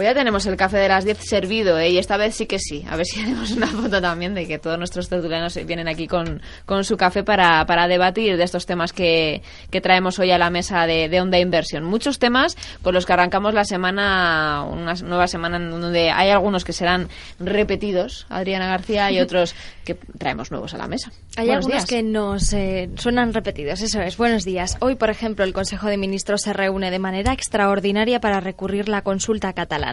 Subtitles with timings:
[0.00, 1.90] Pues ya tenemos el café de las 10 servido, ¿eh?
[1.90, 2.82] y esta vez sí que sí.
[2.88, 6.40] A ver si haremos una foto también de que todos nuestros tertulianos vienen aquí con,
[6.64, 10.48] con su café para, para debatir de estos temas que, que traemos hoy a la
[10.48, 11.84] mesa de, de Onda Inversión.
[11.84, 16.64] Muchos temas por los que arrancamos la semana, una nueva semana en donde hay algunos
[16.64, 21.12] que serán repetidos, Adriana García, y otros que traemos nuevos a la mesa.
[21.36, 21.86] Hay Buenos algunos días.
[21.86, 24.16] que nos eh, suenan repetidos, eso es.
[24.16, 24.78] Buenos días.
[24.80, 29.02] Hoy, por ejemplo, el Consejo de Ministros se reúne de manera extraordinaria para recurrir la
[29.02, 29.89] consulta catalana.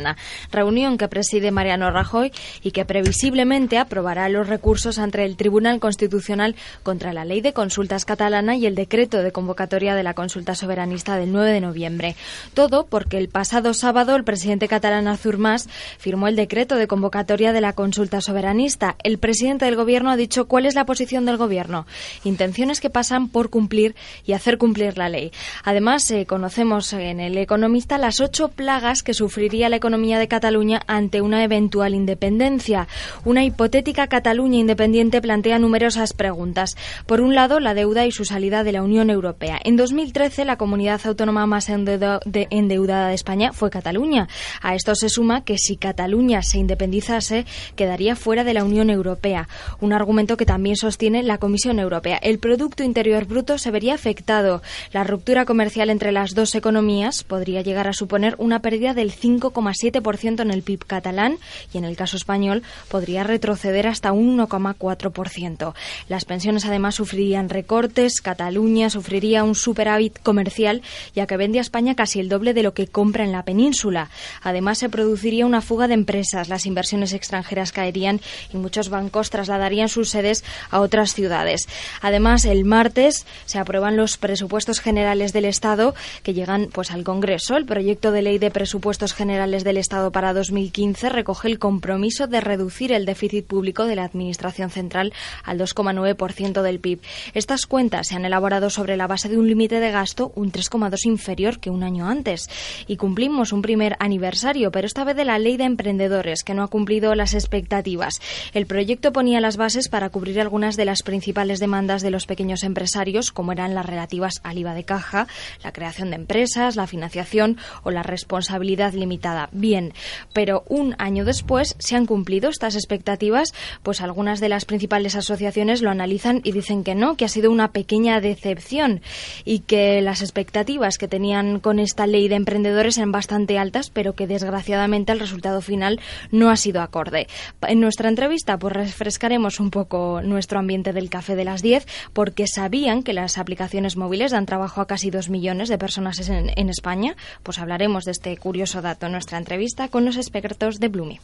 [0.52, 2.32] Reunión que preside Mariano Rajoy
[2.62, 8.06] y que previsiblemente aprobará los recursos ante el Tribunal Constitucional contra la Ley de Consultas
[8.06, 12.16] catalana y el decreto de convocatoria de la consulta soberanista del 9 de noviembre.
[12.54, 17.54] Todo porque el pasado sábado el presidente catalán Artur Mas firmó el decreto de convocatoria
[17.54, 18.96] de la consulta soberanista.
[19.04, 21.86] El presidente del gobierno ha dicho cuál es la posición del gobierno.
[22.24, 25.32] Intenciones que pasan por cumplir y hacer cumplir la ley.
[25.64, 30.82] Además, eh, conocemos en el Economista las ocho plagas que sufriría la economía de Cataluña
[30.88, 32.88] ante una eventual independencia.
[33.24, 36.76] Una hipotética Cataluña independiente plantea numerosas preguntas.
[37.06, 39.60] Por un lado, la deuda y su salida de la Unión Europea.
[39.64, 44.28] En 2013, la comunidad autónoma más endeuda- de- endeudada de España fue Cataluña.
[44.62, 47.46] A esto se suma que si Cataluña se independizase,
[47.76, 49.48] quedaría fuera de la Unión Europea.
[49.80, 52.18] Un argumento que también sostiene la Comisión Europea.
[52.22, 54.62] El Producto Interior Bruto se vería afectado.
[54.92, 59.77] La ruptura comercial entre las dos economías podría llegar a suponer una pérdida del 5,7%
[59.84, 61.38] en el PIB catalán
[61.74, 65.74] y en el caso español podría retroceder hasta un 1,4%.
[66.10, 70.82] Las pensiones además sufrirían recortes, Cataluña sufriría un superávit comercial
[71.16, 74.10] ya que vende a España casi el doble de lo que compra en la península.
[74.42, 78.20] Además se produciría una fuga de empresas, las inversiones extranjeras caerían
[78.54, 81.68] y muchos bancos trasladarían sus sedes a otras ciudades.
[82.02, 87.58] Además, el martes se aprueban los presupuestos generales del Estado que llegan pues al Congreso.
[87.58, 92.40] El proyecto de ley de presupuestos generales del Estado para 2015 recoge el compromiso de
[92.40, 95.12] reducir el déficit público de la Administración central
[95.44, 97.02] al 2,9% del PIB.
[97.34, 101.06] Estas cuentas se han elaborado sobre la base de un límite de gasto un 3,2
[101.06, 102.50] inferior que un año antes.
[102.88, 106.64] Y cumplimos un primer aniversario, pero esta vez de la ley de emprendedores, que no
[106.64, 108.22] ha cumplido las expectativas.
[108.54, 112.64] El proyecto ponía las bases para cubrir algunas de las principales demandas de los pequeños
[112.64, 115.28] empresarios, como eran las relativas al IVA de caja,
[115.62, 119.50] la creación de empresas, la financiación o la responsabilidad limitada.
[119.58, 119.92] Bien,
[120.34, 125.82] pero un año después se han cumplido estas expectativas, pues algunas de las principales asociaciones
[125.82, 129.02] lo analizan y dicen que no, que ha sido una pequeña decepción
[129.46, 134.14] y que las expectativas que tenían con esta ley de emprendedores eran bastante altas, pero
[134.14, 137.26] que desgraciadamente el resultado final no ha sido acorde.
[137.68, 142.46] En nuestra entrevista pues refrescaremos un poco nuestro ambiente del café de las 10 porque
[142.46, 146.70] sabían que las aplicaciones móviles dan trabajo a casi dos millones de personas en, en
[146.70, 147.16] España.
[147.42, 149.47] Pues hablaremos de este curioso dato en nuestra entrevista
[149.88, 151.20] con los expertos de Blumi.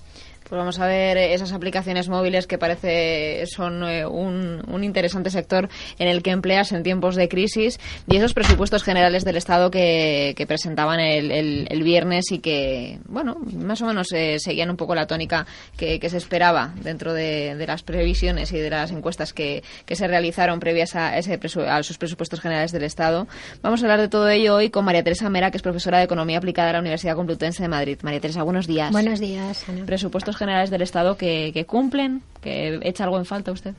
[0.53, 5.67] Pues vamos a ver esas aplicaciones móviles que parece son eh, un, un interesante sector
[5.97, 10.35] en el que empleas en tiempos de crisis y esos presupuestos generales del Estado que,
[10.37, 14.77] que presentaban el, el- el viernes y que, bueno, más o menos eh, seguían un
[14.77, 18.91] poco la tónica que, que se esperaba dentro de, de las previsiones y de las
[18.91, 23.27] encuestas que, que se realizaron previas a, ese presu- a esos presupuestos generales del Estado.
[23.63, 26.03] Vamos a hablar de todo ello hoy con María Teresa Mera, que es profesora de
[26.03, 27.97] Economía Aplicada de la Universidad Complutense de Madrid.
[28.03, 28.91] María Teresa, buenos días.
[28.91, 29.83] Buenos días, Ana.
[29.88, 33.74] Presupuestos generales del Estado que, cumplen, que echa algo en falta usted.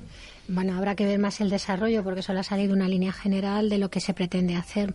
[0.49, 3.79] Bueno, habrá que ver más el desarrollo porque solo ha salido una línea general de
[3.79, 4.95] lo que se pretende hacer.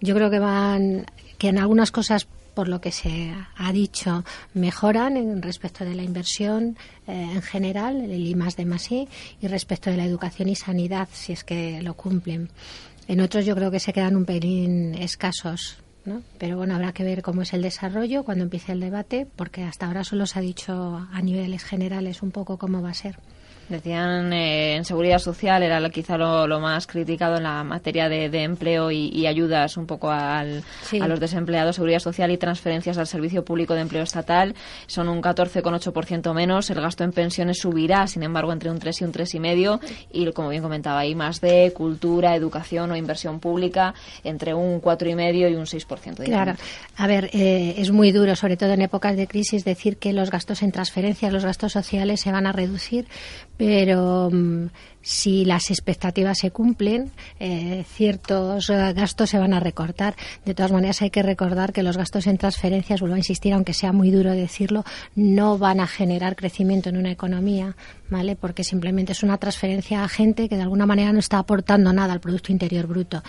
[0.00, 1.06] Yo creo que van,
[1.38, 4.24] que en algunas cosas por lo que se ha dicho,
[4.54, 9.06] mejoran en respecto de la inversión eh, en general, el I más de más I,
[9.42, 12.48] y respecto de la educación y sanidad, si es que lo cumplen.
[13.08, 15.76] En otros yo creo que se quedan un pelín escasos.
[16.06, 16.22] ¿No?
[16.38, 19.86] Pero bueno, habrá que ver cómo es el desarrollo cuando empiece el debate, porque hasta
[19.86, 23.18] ahora solo se ha dicho a niveles generales un poco cómo va a ser.
[23.68, 28.26] Decían eh, en seguridad social era lo, quizá lo, más criticado en la materia de,
[28.42, 30.62] empleo y, ayudas un poco al,
[31.00, 34.54] a los desempleados, seguridad social y transferencias al servicio público de empleo estatal
[34.86, 36.70] son un 14,8% menos.
[36.70, 39.80] El gasto en pensiones subirá, sin embargo, entre un 3 y un 3,5
[40.12, 45.50] y, como bien comentaba, hay más de cultura, educación o inversión pública entre un 4,5
[45.50, 46.24] y un 6%.
[46.24, 46.54] Claro.
[46.96, 50.30] A ver, eh, es muy duro, sobre todo en épocas de crisis, decir que los
[50.30, 53.06] gastos en transferencias, los gastos sociales se van a reducir
[53.56, 54.66] pero mm,
[55.02, 60.16] si las expectativas se cumplen, eh, ciertos eh, gastos se van a recortar.
[60.44, 63.72] De todas maneras, hay que recordar que los gastos en transferencias, vuelvo a insistir, aunque
[63.72, 67.76] sea muy duro decirlo, no van a generar crecimiento en una economía,
[68.10, 68.36] ¿vale?
[68.36, 72.12] Porque simplemente es una transferencia a gente que de alguna manera no está aportando nada
[72.12, 73.22] al Producto Interior Bruto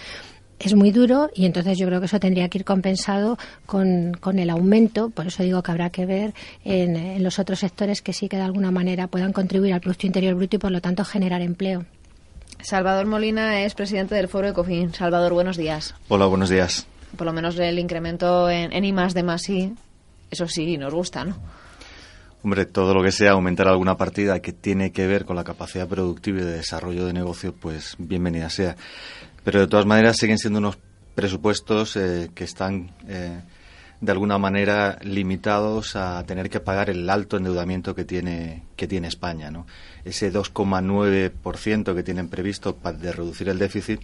[0.60, 4.40] es muy duro y entonces yo creo que eso tendría que ir compensado con, con
[4.40, 6.34] el aumento, por eso digo que habrá que ver
[6.64, 10.36] en, los otros sectores que sí que de alguna manera puedan contribuir al Producto Interior
[10.36, 11.86] Bruto y por lo tanto generar empleo.
[12.60, 14.94] Salvador Molina es presidente del Foro Ecofin.
[14.94, 15.94] Salvador, buenos días.
[16.08, 16.88] Hola, buenos días.
[17.16, 19.74] Por lo menos el incremento en, en I más de más I,
[20.32, 21.36] eso sí nos gusta, ¿no?
[22.44, 25.88] Hombre, todo lo que sea aumentar alguna partida que tiene que ver con la capacidad
[25.88, 28.76] productiva y de desarrollo de negocio, pues bienvenida sea.
[29.48, 30.78] Pero de todas maneras siguen siendo unos
[31.16, 33.40] presupuestos eh, que están eh,
[34.02, 39.08] de alguna manera limitados a tener que pagar el alto endeudamiento que tiene que tiene
[39.08, 39.66] España, ¿no?
[40.04, 44.02] Ese 2,9% que tienen previsto para de reducir el déficit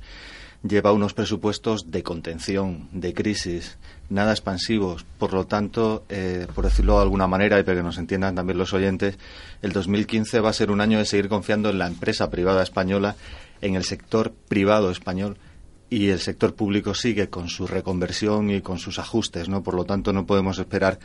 [0.65, 3.77] lleva unos presupuestos de contención, de crisis,
[4.09, 5.05] nada expansivos.
[5.19, 8.57] Por lo tanto, eh, por decirlo de alguna manera y para que nos entiendan también
[8.57, 9.17] los oyentes,
[9.61, 13.17] el 2015 va a ser un año de seguir confiando en la empresa privada española
[13.63, 15.37] en el sector privado español
[15.89, 19.63] y el sector público sigue con su reconversión y con sus ajustes, ¿no?
[19.63, 20.99] Por lo tanto, no podemos esperar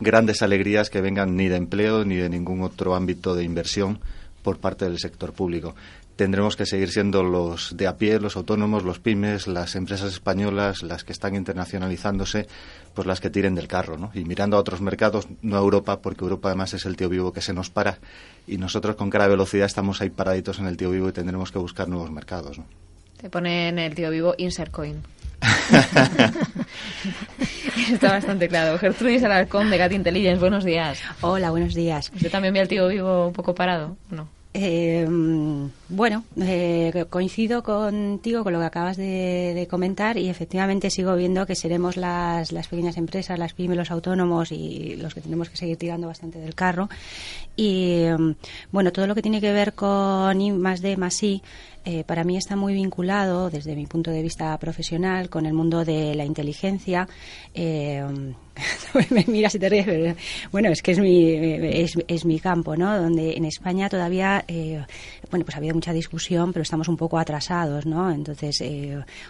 [0.00, 4.00] grandes alegrías que vengan ni de empleo ni de ningún otro ámbito de inversión
[4.42, 5.74] por parte del sector público.
[6.18, 10.82] Tendremos que seguir siendo los de a pie, los autónomos, los pymes, las empresas españolas,
[10.82, 12.48] las que están internacionalizándose,
[12.92, 14.10] pues las que tiren del carro, ¿no?
[14.14, 17.32] Y mirando a otros mercados, no a Europa, porque Europa además es el tío vivo
[17.32, 17.98] que se nos para
[18.48, 21.52] y nosotros con cara de velocidad estamos ahí paraditos en el tío vivo y tendremos
[21.52, 22.58] que buscar nuevos mercados.
[22.58, 22.64] ¿no?
[23.20, 25.00] Te pone en el tío vivo insert coin.
[27.92, 28.76] Está bastante claro.
[28.76, 31.00] Gertrudis Alarcón de Gat Intelligence, buenos días.
[31.20, 32.10] Hola, buenos días.
[32.12, 33.96] ¿Usted también ve al tío vivo un poco parado?
[34.10, 34.28] No.
[34.52, 35.06] Eh,
[35.88, 41.54] bueno, eh, coincido contigo con lo que acabas de, comentar y efectivamente sigo viendo que
[41.54, 45.76] seremos las, las pequeñas empresas, las pymes, los autónomos y los que tenemos que seguir
[45.76, 46.88] tirando bastante del carro.
[47.56, 48.04] Y
[48.70, 51.42] bueno, todo lo que tiene que ver con I más D más I
[51.90, 55.86] eh, para mí está muy vinculado, desde mi punto de vista profesional, con el mundo
[55.86, 57.08] de la inteligencia.
[57.54, 58.04] Eh,
[59.10, 60.14] me miras y te ríes, pero
[60.50, 61.32] bueno, es que es mi,
[62.06, 63.00] es, mi campo, ¿no?
[63.00, 64.84] Donde en España todavía, eh,
[65.30, 68.10] bueno, pues ha habido mucha discusión, pero estamos un poco atrasados, ¿no?
[68.10, 68.62] Entonces,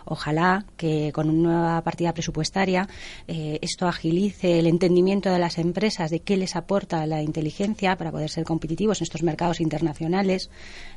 [0.04, 2.88] ojalá que con una nueva partida presupuestaria
[3.26, 8.30] esto agilice el entendimiento de las empresas de qué les aporta la inteligencia para poder
[8.30, 10.50] ser competitivos en estos mercados internacionales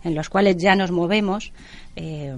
[0.03, 1.51] en los cuales ya nos movemos
[1.95, 2.35] eh,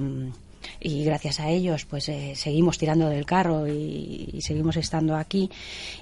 [0.80, 5.50] y gracias a ellos pues eh, seguimos tirando del carro y, seguimos estando aquí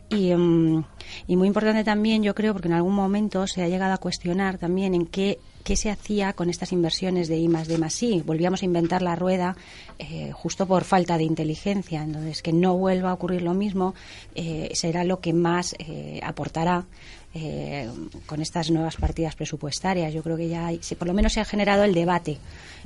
[0.10, 0.80] mm,
[1.28, 4.58] y, muy importante también yo creo porque en algún momento se ha llegado a cuestionar
[4.58, 8.24] también en qué qué se hacía con estas inversiones de I más D más I.
[8.26, 9.56] Volvíamos a inventar la rueda
[10.00, 12.02] eh, justo por falta de inteligencia.
[12.02, 13.94] Entonces, que no vuelva a ocurrir lo mismo
[14.74, 15.76] será lo que más
[16.24, 16.86] aportará
[18.26, 20.14] con estas nuevas partidas presupuestarias.
[20.14, 22.40] Yo creo que ya por lo menos se ha generado el debate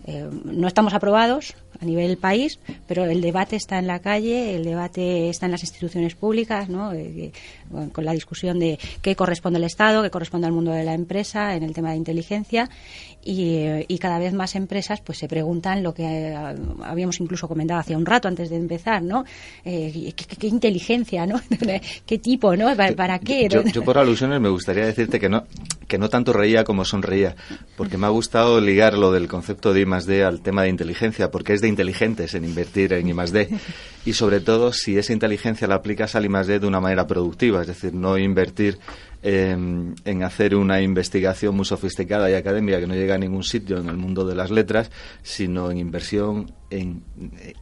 [0.06, 4.64] eh, no estamos aprobados a nivel país, pero el debate está en la calle, el
[4.64, 6.94] debate está en las instituciones públicas, ¿no?
[6.94, 7.32] Eh,
[7.92, 11.56] con la discusión de qué corresponde al Estado, qué corresponde al mundo de la empresa
[11.56, 12.70] en el tema de inteligencia
[13.24, 16.36] y, cada vez más empresas pues se preguntan lo que eh,
[16.84, 19.26] habíamos incluso comentado hace un rato antes de empezar, ¿no?
[19.64, 21.42] ¿qué, inteligencia, ¿no?
[22.06, 22.76] ¿Qué tipo, ¿no?
[22.76, 23.48] ¿Para, qué?
[23.50, 25.46] Yo, yo, por alusiones me gustaría decirte que no
[25.88, 27.36] que no tanto reía como sonreía,
[27.78, 30.70] porque me ha gustado ligar lo del concepto de I más D al tema de
[30.70, 33.50] inteligencia, porque es de inteligentes en invertir en I más D.
[34.06, 37.08] Y sobre todo, si esa inteligencia la aplicas al I más D de una manera
[37.08, 38.78] productiva, es decir, no invertir
[39.26, 43.90] en, hacer una investigación muy sofisticada y académica que no llega a ningún sitio en
[43.90, 44.92] el mundo de las letras,
[45.24, 47.04] sino en inversión en,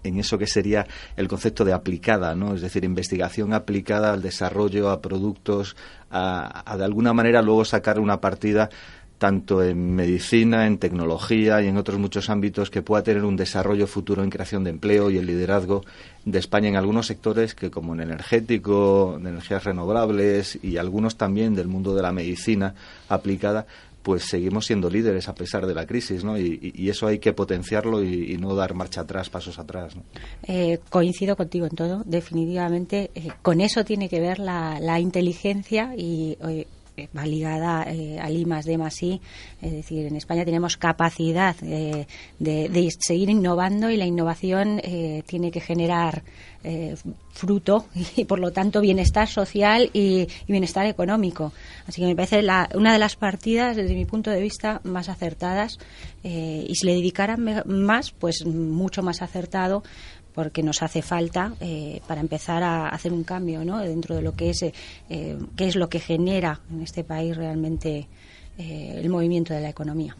[0.03, 2.53] en, eso que sería el concepto de aplicada, ¿no?
[2.53, 5.77] Es decir, investigación aplicada al desarrollo, a productos,
[6.11, 8.69] a, de alguna manera luego sacar una partida
[9.17, 13.87] tanto en medicina, en tecnología y en otros muchos ámbitos que pueda tener un desarrollo
[13.87, 15.83] futuro en creación de empleo y el liderazgo
[16.25, 21.55] de España en algunos sectores que como en energético, de energías renovables y algunos también
[21.55, 22.75] del mundo de la medicina
[23.07, 23.65] aplicada,
[24.03, 26.37] pues seguimos siendo líderes a pesar de la crisis, ¿no?
[26.37, 29.93] Y, eso hay que potenciarlo y, no dar marcha atrás, pasos atrás.
[30.43, 33.09] Eh, coincido contigo en todo, definitivamente.
[33.15, 36.67] Eh, con eso tiene que ver la, la inteligencia y eh,
[37.15, 39.21] va ligada eh, al I más D I.
[39.61, 42.07] Es decir, en España tenemos capacidad eh,
[42.39, 44.81] de, seguir innovando y la innovación
[45.25, 46.23] tiene que generar
[47.31, 51.51] fruto y, por lo tanto, bienestar social y, bienestar económico.
[51.87, 52.41] Así que me parece
[52.75, 55.77] una de las partidas, desde mi punto de vista, más acertadas.
[56.23, 59.83] y si le dedicaran más, pues mucho más acertado
[60.33, 63.79] porque nos hace falta eh, para empezar a hacer un cambio ¿no?
[63.79, 64.73] dentro de lo que es, eh,
[65.55, 68.07] qué es lo que genera en este país realmente
[68.57, 70.15] eh, el movimiento de la economía.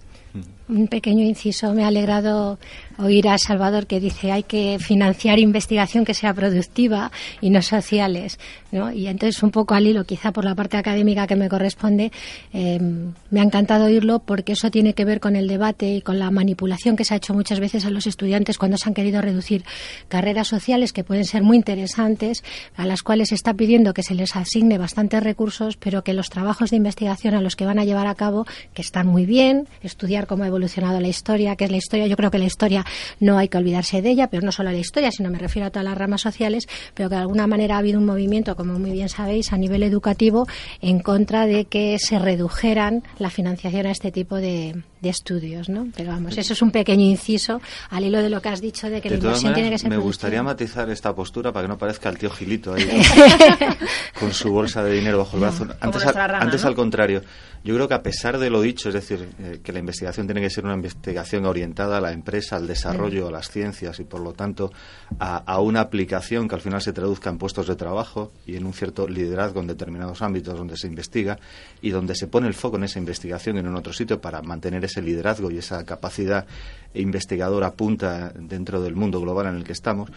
[0.70, 1.74] Un pequeño inciso.
[1.74, 2.58] Me ha alegrado
[2.98, 8.40] oír a Salvador que dice hay que financiar investigación que sea productiva y no sociales.
[8.72, 8.92] ¿no?
[8.92, 12.12] Y entonces, un poco al hilo, quizá por la parte académica que me corresponde,
[12.54, 16.18] eh, me ha encantado oírlo porque eso tiene que ver con el debate y con
[16.18, 19.22] la manipulación que se ha hecho muchas veces a los estudiantes cuando se han querido
[19.22, 19.64] reducir
[20.08, 22.44] carreras sociales que pueden ser muy interesantes,
[22.76, 26.30] a las cuales se está pidiendo que se les asigne bastantes recursos, pero que los
[26.30, 29.68] trabajos de investigación a los que van a llevar a cabo, que están muy bien,
[29.82, 32.08] estudiar cómo evolucionado la historia, que es la historia.
[32.08, 32.86] Yo creo que la historia
[33.20, 35.72] no hay que olvidarse de ella, pero no solo la historia, sino me refiero a
[35.72, 38.92] todas las ramas sociales, pero que de alguna manera ha habido un movimiento, como muy
[38.92, 40.48] bien sabéis, a nivel educativo
[40.82, 45.88] en contra de que se redujeran la financiación a este tipo de, estudios, ¿no?
[45.98, 49.02] Pero vamos, eso es un pequeño inciso al hilo de lo que has dicho de
[49.02, 52.08] que la inversión tiene que ser Me gustaría matizar esta postura para que no parezca
[52.08, 52.88] el tío Gilito ahí
[54.20, 55.68] con su bolsa de dinero bajo el brazo.
[55.82, 57.22] antes, antes al contrario.
[57.64, 60.42] Yo creo que a pesar de lo dicho, es decir, eh, que la investigación tiene
[60.42, 64.20] que ser una investigación orientada a la empresa, al desarrollo, a las ciencias y por
[64.20, 64.74] lo tanto
[65.18, 68.74] a, una aplicación que al final se traduzca en puestos de trabajo y en un
[68.74, 71.40] cierto liderazgo en determinados ámbitos donde se investiga
[71.82, 74.84] y donde se pone el foco en esa investigación en un otro sitio para mantener
[74.84, 76.46] ese liderazgo y esa capacidad
[76.94, 80.12] investigadora punta dentro del mundo global en el que estamos.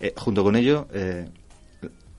[0.00, 1.28] Eh, junto con ello, eh,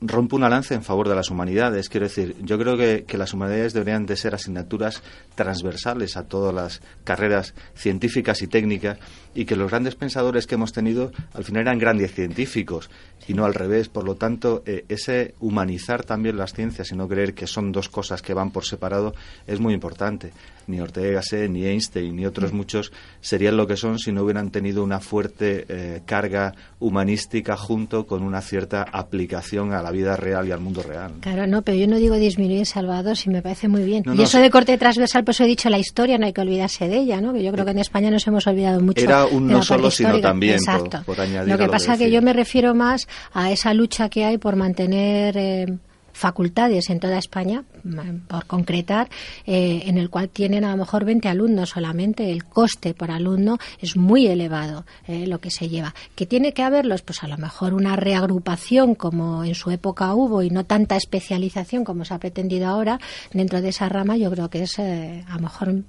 [0.02, 1.90] rompo una lanza en favor de las humanidades.
[1.90, 5.02] Quiero decir, yo creo que, que, las humanidades deberían de ser asignaturas
[5.36, 8.98] transversales a todas las carreras científicas y técnicas
[9.34, 12.90] y que los grandes pensadores que hemos tenido al final eran grandes científicos
[13.28, 13.90] y no al revés.
[13.90, 17.90] Por lo tanto, eh, ese humanizar también las ciencias y no creer que son dos
[17.90, 19.14] cosas que van por separado
[19.48, 20.32] es muy importante.
[20.68, 24.84] Ni Ortega ni Einstein, ni otros muchos serían lo que son si no hubieran tenido
[24.84, 30.52] una fuerte eh, carga humanística junto con una cierta aplicación a la vida real y
[30.52, 31.14] al mundo real.
[31.22, 34.04] Claro, no, pero yo no digo disminuir Salvador, si me parece muy bien.
[34.16, 36.98] y eso de corte transversal, pues he dicho la historia, no hay que olvidarse de
[36.98, 37.34] ella, ¿no?
[37.34, 39.04] Que yo creo que en España nos hemos olvidado mucho.
[39.04, 40.60] Era un no solo, sino también,
[41.06, 44.26] por, añadir Lo que pasa es que yo me refiero más a esa lucha que
[44.26, 45.78] hay por mantener eh,
[46.14, 47.64] facultades en toda España,
[48.28, 49.10] por concretar,
[49.46, 52.32] eh, en el cual tienen a lo mejor 20 alumnos solamente.
[52.32, 55.96] El coste por alumno es muy elevado eh, lo que se lleva.
[56.16, 57.02] ¿Que tiene que haberlos?
[57.02, 61.86] Pues a lo mejor una reagrupación como en su época hubo y no tanta especialización
[61.86, 63.00] como se ha pretendido ahora
[63.32, 65.84] dentro de esa rama, yo creo que es a lo mejor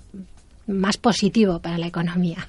[0.67, 2.47] más positivo para la economía.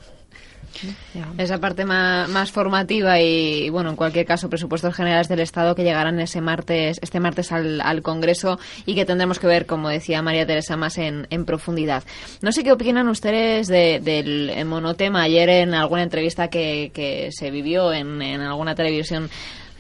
[1.38, 6.20] Esa parte más, formativa y, bueno, en cualquier caso, presupuestos generales del Estado que llegarán
[6.20, 10.75] ese martes, este martes al, Congreso y que tendremos que ver, como decía María Teresa,
[10.78, 12.04] más en, profundidad.
[12.42, 15.24] No sé qué opinan ustedes del monotema.
[15.24, 19.30] Ayer en alguna entrevista que, que se vivió en, alguna televisión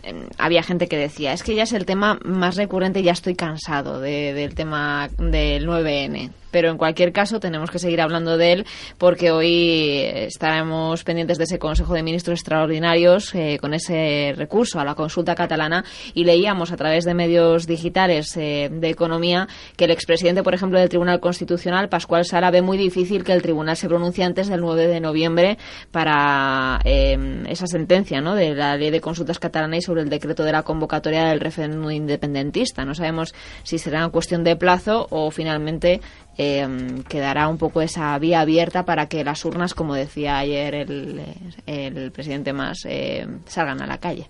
[0.03, 3.35] em, había gente que decía, es que ya es el tema más recurrente, ya estoy
[3.35, 8.65] cansado del tema del 9N pero en cualquier caso tenemos que seguir hablando de él
[8.97, 14.85] porque hoy estaremos pendientes de ese Consejo de Ministros extraordinarios eh, con ese recurso a
[14.85, 19.91] la consulta catalana y leíamos a través de medios digitales eh, de economía que el
[19.91, 23.87] expresidente, por ejemplo, del Tribunal Constitucional, Pascual Sara, ve muy difícil que el tribunal se
[23.87, 25.57] pronuncie antes del 9 de noviembre
[25.91, 28.35] para eh, esa sentencia ¿no?
[28.35, 31.91] de la ley de consultas catalana y sobre el decreto de la convocatoria del referéndum
[31.91, 32.85] independentista.
[32.85, 36.01] No sabemos si será una cuestión de plazo o finalmente
[36.37, 36.67] eh,
[37.07, 42.53] quedará un poco esa vía abierta para que las urnas, como decía ayer el, presidente
[42.53, 44.27] más, eh, salgan a la calle.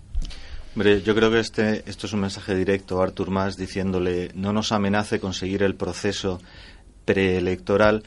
[0.74, 4.52] Hombre, yo creo que este, esto es un mensaje directo a Artur Mas diciéndole no
[4.52, 6.40] nos amenace conseguir el proceso
[7.04, 8.02] preelectoral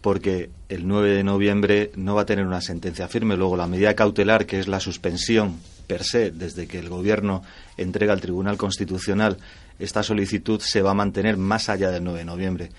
[0.00, 3.36] porque el 9 de noviembre no va a tener una sentencia firme.
[3.36, 7.42] Luego, la medida cautelar, que es la suspensión per se, desde que el Gobierno
[7.76, 9.36] entrega al Tribunal Constitucional
[9.80, 12.70] esta solicitud se va a mantener más allá del 9 de noviembre.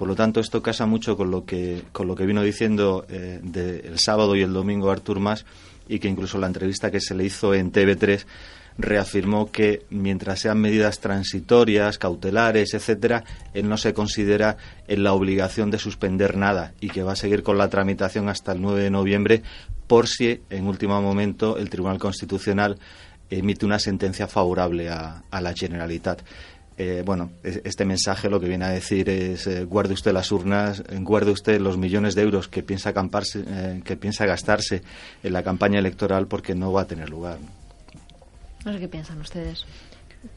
[0.00, 3.82] Por lo tanto, esto casa mucho con lo que, con lo que vino diciendo eh,
[3.84, 5.44] el sábado y el domingo Artur Mas
[5.90, 8.24] y que incluso la entrevista que se le hizo en TV3
[8.78, 14.56] reafirmó que mientras sean medidas transitorias, cautelares, etcétera, él no se considera
[14.88, 18.52] en la obligación de suspender nada y que va a seguir con la tramitación hasta
[18.52, 19.42] el 9 de noviembre
[19.86, 22.78] por si en último momento el Tribunal Constitucional
[23.30, 26.22] emite una sentencia favorable a, la Generalitat.
[26.82, 30.82] Eh, bueno, este mensaje lo que viene a decir es eh, guarde usted las urnas,
[31.00, 32.94] guarde usted los millones de euros que piensa,
[33.34, 34.80] eh, que piensa gastarse
[35.22, 37.36] en la campaña electoral porque no va a tener lugar.
[38.64, 39.66] No sé qué piensan ustedes.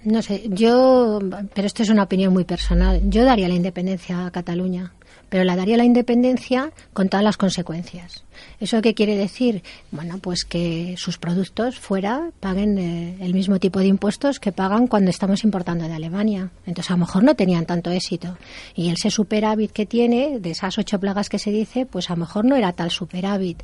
[0.04, 1.22] No sé, yo,
[1.54, 3.00] pero esto es una opinión muy personal.
[3.06, 4.92] Yo daría la independencia a Cataluña,
[5.34, 8.24] pero la daría la independencia con todas las consecuencias.
[8.60, 9.63] ¿Eso qué quiere decir?
[9.90, 14.86] Bueno, pues que sus productos fuera paguen eh, el mismo tipo de impuestos que pagan
[14.86, 16.52] cuando estamos importando de Alemania.
[16.68, 18.38] Entonces, a lo mejor no tenían tanto éxito.
[18.75, 22.20] Y ese superávit que tiene, de esas ocho plagas que se dice, pues a lo
[22.20, 23.63] mejor no era tal superávit.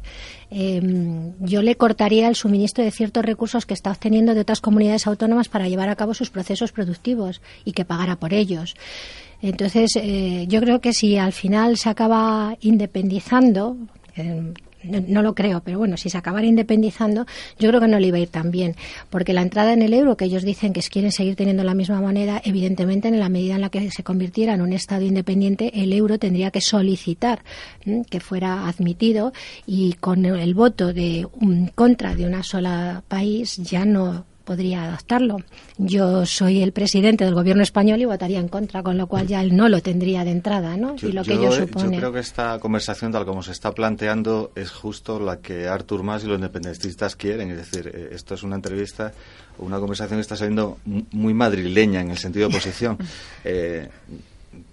[0.49, 5.05] Em, yo le cortaría el suministro de ciertos recursos que está obteniendo de otras comunidades
[5.05, 8.73] autónomas para llevar a cabo sus procesos productivos y que pagara por ellos.
[9.41, 13.77] Entonces, eh, yo creo que si al final se acaba independizando,
[14.15, 14.53] em,
[14.83, 17.25] no, lo creo, pero bueno, si se acabara independizando,
[17.59, 18.75] yo creo que no le iba a ir tan bien,
[19.09, 21.99] porque la entrada en el euro, que ellos dicen que quieren seguir teniendo la misma
[21.99, 25.91] moneda, evidentemente en la medida en la que se convirtiera en un Estado independiente, el
[25.91, 27.43] euro tendría que solicitar
[28.09, 29.33] que fuera admitido
[29.65, 35.37] y con el voto de un contra de una sola país ya no podría adaptarlo.
[35.77, 39.43] Yo soy el presidente del gobierno español y votaría en contra, con lo cual ya
[39.43, 40.95] él no lo tendría de entrada, ¿no?
[40.99, 41.97] y lo que ello supone.
[41.97, 46.01] Yo creo que esta conversación, tal como se está planteando, es justo la que Artur
[46.01, 47.51] Mas y los independentistas quieren.
[47.51, 49.13] Es decir, eh, esto es una entrevista
[49.59, 50.77] una conversación que está saliendo
[51.11, 52.97] muy madrileña en el sentido de oposición.
[53.43, 53.87] Eh,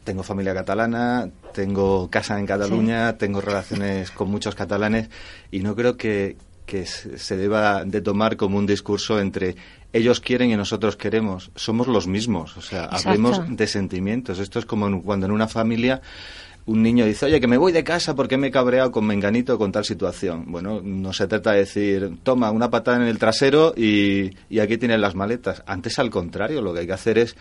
[0.04, 5.08] tengo familia catalana, tengo casa en Cataluña, tengo relaciones con muchos catalanes
[5.50, 6.36] y no creo que,
[6.66, 9.56] que se deba de tomar como un discurso entre
[9.92, 11.50] ellos quieren y nosotros queremos.
[11.54, 14.38] Somos los mismos, o sea, hablemos de sentimientos.
[14.38, 16.02] Esto es como cuando en una familia
[16.66, 19.56] un niño dice, oye, que me voy de casa porque me he cabreado con Menganito
[19.56, 20.44] con tal situación.
[20.48, 24.98] Bueno, no se trata de decir, toma una patada en el trasero y, aquí tienes
[24.98, 25.62] las maletas.
[25.66, 27.36] Antes, al contrario, lo que hay que hacer es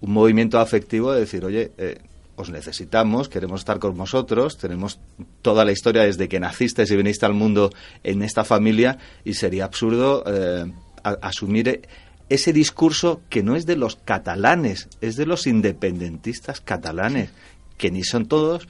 [0.00, 1.98] un movimiento afectivo de decir, oye, eh,
[2.36, 5.00] os necesitamos, queremos estar con vosotros, tenemos
[5.42, 7.70] toda la historia desde que naciste y viniste al mundo
[8.02, 11.88] en esta familia y sería absurdo eh, asumir
[12.28, 17.30] ese discurso que no es de los catalanes, es de los independentistas catalanes,
[17.76, 18.68] que ni son todos,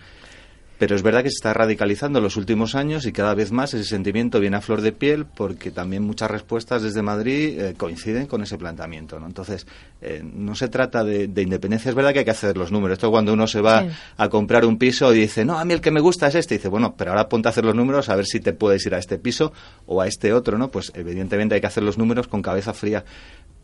[0.82, 3.72] pero es verdad que se está radicalizando en los últimos años y cada vez más
[3.72, 8.26] ese sentimiento viene a flor de piel porque también muchas respuestas desde Madrid eh, coinciden
[8.26, 9.20] con ese planteamiento.
[9.20, 9.26] ¿no?
[9.26, 9.64] Entonces,
[10.00, 11.88] eh, no se trata de, independencia.
[11.88, 12.96] Es verdad que hay que hacer los números.
[12.96, 15.80] Esto cuando uno se va a comprar un piso y dice, no, a mí el
[15.80, 16.56] que me gusta es este.
[16.56, 18.84] Y dice, bueno, pero ahora ponte a hacer los números a ver si te puedes
[18.84, 19.52] ir a este piso
[19.86, 20.58] o a este otro.
[20.58, 20.72] ¿no?
[20.72, 23.04] Pues evidentemente hay que hacer los números con cabeza fría.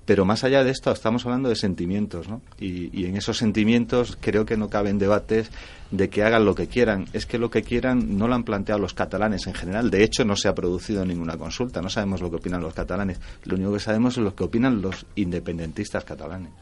[0.09, 2.41] Pero más allá de esto, estamos hablando de sentimientos, ¿no?
[2.59, 5.51] Y, en esos sentimientos creo que no caben debates
[5.91, 7.05] de que hagan lo que quieran.
[7.13, 9.91] Es que lo que quieran no lo han planteado los catalanes en general.
[9.91, 11.83] De hecho, no se ha producido ninguna consulta.
[11.83, 13.21] No sabemos lo que opinan los catalanes.
[13.45, 16.53] Lo único que sabemos es lo que opinan los independentistas catalanes.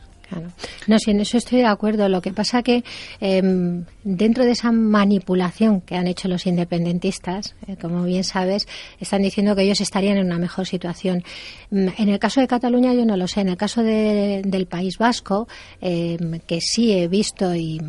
[0.86, 2.08] No, sí, en eso estoy de acuerdo.
[2.08, 2.84] Lo que pasa que
[3.20, 8.66] em, dentro de esa manipulación que han hecho los independentistas, eh, como bien sabes,
[9.00, 11.22] están diciendo que ellos estarían en una mejor situación.
[11.70, 13.40] Mm, en el caso de Cataluña yo no lo sé.
[13.40, 15.48] En el caso del País Vasco,
[15.80, 17.80] em, que sí he visto y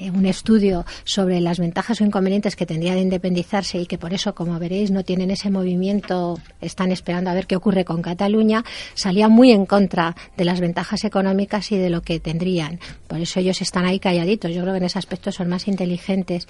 [0.00, 4.34] un estudio sobre las ventajas o inconvenientes que tendría de independizarse y que por eso,
[4.34, 9.28] como veréis, no tienen ese movimiento, están esperando a ver qué ocurre con Cataluña, salía
[9.28, 12.78] muy en contra de las ventajas económicas y de lo que tendrían.
[13.06, 14.52] Por eso ellos están ahí calladitos.
[14.52, 16.46] Yo creo que en ese aspecto son más inteligentes.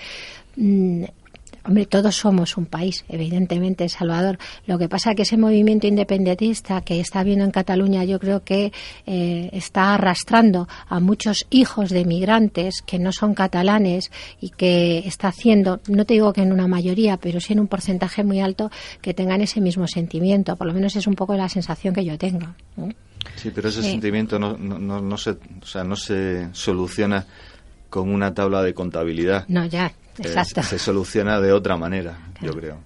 [1.69, 4.39] Hombre, todos somos un país, evidentemente, Salvador.
[4.67, 8.43] Lo que pasa es que ese movimiento independentista que está viendo en Cataluña, yo creo
[8.43, 8.73] que
[9.07, 15.29] eh, está arrastrando a muchos hijos de migrantes que no son catalanes y que está
[15.29, 18.71] haciendo, no te digo que en una mayoría, pero sí en un porcentaje muy alto,
[19.03, 20.57] que tengan ese mismo sentimiento.
[20.57, 22.47] Por lo menos es un poco la sensación que yo tengo.
[23.37, 27.27] Sí, pero ese sentimiento no, no, no, se, o sea, no se soluciona
[27.91, 29.45] con una tabla de contabilidad.
[29.49, 30.63] No, ya, exacto.
[30.63, 32.79] se soluciona de otra manera, yo creo.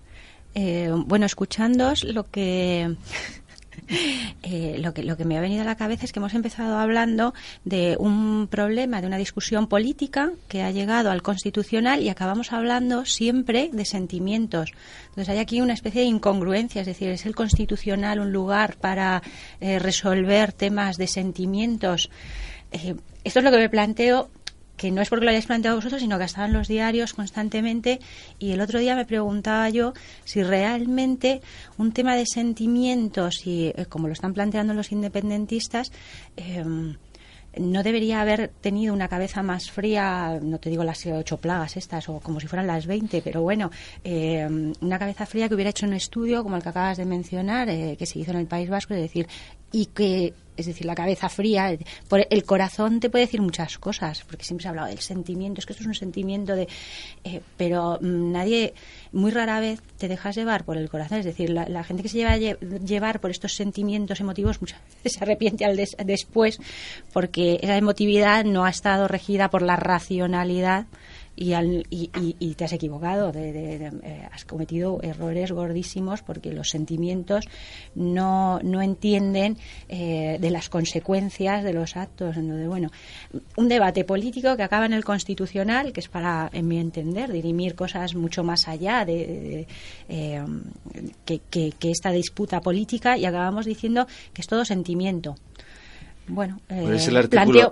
[0.54, 2.96] Eh, bueno, escuchándos, lo que
[4.42, 6.78] eh, lo, que, lo que me ha venido a la cabeza es que hemos empezado
[6.78, 12.52] hablando de un problema, de una discusión política que ha llegado al constitucional y acabamos
[12.52, 14.72] hablando siempre de sentimientos.
[15.08, 19.22] Entonces hay aquí una especie de incongruencia, es decir, es el constitucional un lugar para
[19.60, 22.10] eh, resolver temas de sentimientos
[22.72, 24.30] eh, esto es lo que me planteo
[24.82, 28.00] que no es porque lo hayáis planteado vosotros, sino que estaban los diarios constantemente.
[28.40, 29.92] Y el otro día me preguntaba yo
[30.24, 31.40] si realmente
[31.78, 35.92] un tema de sentimientos, y eh, como lo están planteando los independentistas,
[36.36, 36.64] eh,
[37.58, 42.08] no debería haber tenido una cabeza más fría, no te digo las ocho plagas estas,
[42.08, 43.70] o como si fueran las veinte, pero bueno,
[44.02, 47.68] eh, una cabeza fría que hubiera hecho un estudio como el que acabas de mencionar,
[47.68, 49.28] eh, que se hizo en el País Vasco, es decir,
[49.70, 51.76] y que es decir, la cabeza fría,
[52.08, 55.60] por el corazón te puede decir muchas cosas, porque siempre se ha hablado del sentimiento,
[55.60, 56.68] es que esto es un sentimiento de...
[57.24, 58.74] Eh, pero mm, nadie,
[59.12, 62.18] muy rara vez te dejas llevar por el corazón, es decir, la, gente que se
[62.18, 66.58] lleva a llevar por estos sentimientos emotivos muchas veces se arrepiente al después,
[67.12, 70.86] porque esa emotividad no ha estado regida por la racionalidad
[71.34, 71.54] y,
[72.38, 77.46] y, te has equivocado, de, eh, has cometido errores gordísimos porque los sentimientos
[77.94, 79.56] no, no entienden
[79.88, 82.36] eh, de las consecuencias de los actos.
[82.36, 82.90] Entonces, bueno,
[83.56, 87.74] un debate político que acaba en el constitucional, que es para, en mi entender, dirimir
[87.74, 89.66] cosas mucho más allá de,
[90.08, 90.44] eh,
[91.24, 95.34] que esta disputa política y acabamos diciendo que es todo sentimiento
[96.28, 96.98] bueno, eh,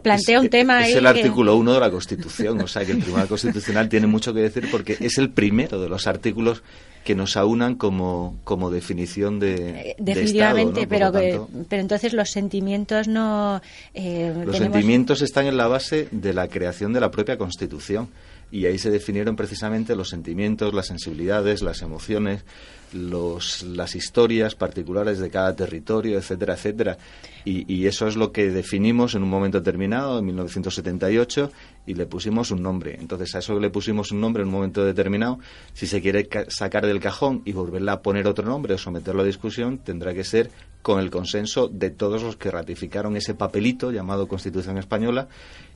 [0.02, 3.28] plantea un tema es, el artículo 1 de la Constitución, o sea que el Tribunal
[3.28, 6.62] Constitucional tiene mucho que decir porque es el primero de los artículos
[7.04, 9.54] que nos aunan como, como definición de.
[9.90, 13.62] Eh, definitivamente, pero, pero entonces los sentimientos no.
[13.94, 18.08] Eh, los sentimientos están en la base de la creación de la propia Constitución
[18.52, 22.44] y ahí se definieron precisamente los sentimientos, las sensibilidades, las emociones,
[22.92, 26.98] los, las historias particulares de cada territorio, etcétera, etcétera.
[27.44, 31.50] Y, y, eso es lo que definimos en un momento determinado, en 1978,
[31.86, 32.96] y le pusimos un nombre.
[33.00, 35.38] Entonces, a eso le pusimos un nombre en un momento determinado,
[35.72, 39.24] si se quiere sacar del cajón y volverla a poner otro nombre o someterlo a
[39.24, 40.50] discusión, tendrá que ser
[40.82, 45.28] con el consenso de todos los que ratificaron ese papelito llamado Constitución Española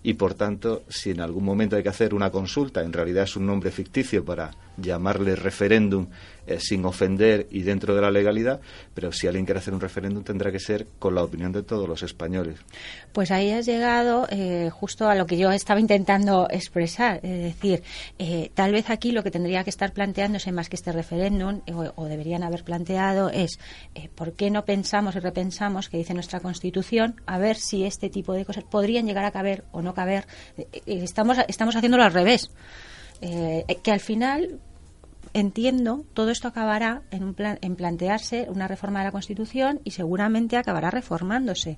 [0.03, 3.37] y por tanto si en algún momento hay que hacer una consulta, en realidad es
[3.37, 6.09] un nombre ficticio para llamarle referéndum
[6.47, 8.61] eh, sin ofender y dentro de la legalidad,
[8.93, 11.89] pero si alguien quiere hacer un referéndum tendrá que ser con la opinión de todos
[11.89, 12.59] los españoles.
[13.15, 17.83] Pues ahí has llegado eh, justo a lo que yo estaba intentando expresar, es decir,
[18.19, 21.63] eh, tal vez aquí lo que tendría que estar planteándose más que este referéndum
[21.97, 23.59] o, deberían haber planteado es
[24.15, 28.35] ¿por qué no pensamos y repensamos que dice nuestra Constitución a ver si este tipo
[28.35, 30.27] de cosas podrían llegar a caber o no caber?
[30.87, 32.51] estamos estamos haciéndolo al revés.
[33.21, 34.61] que al final
[35.35, 39.91] entiendo, todo esto acabará en, un plan, en plantearse una reforma de la Constitución y
[39.91, 41.77] seguramente acabará reformándose.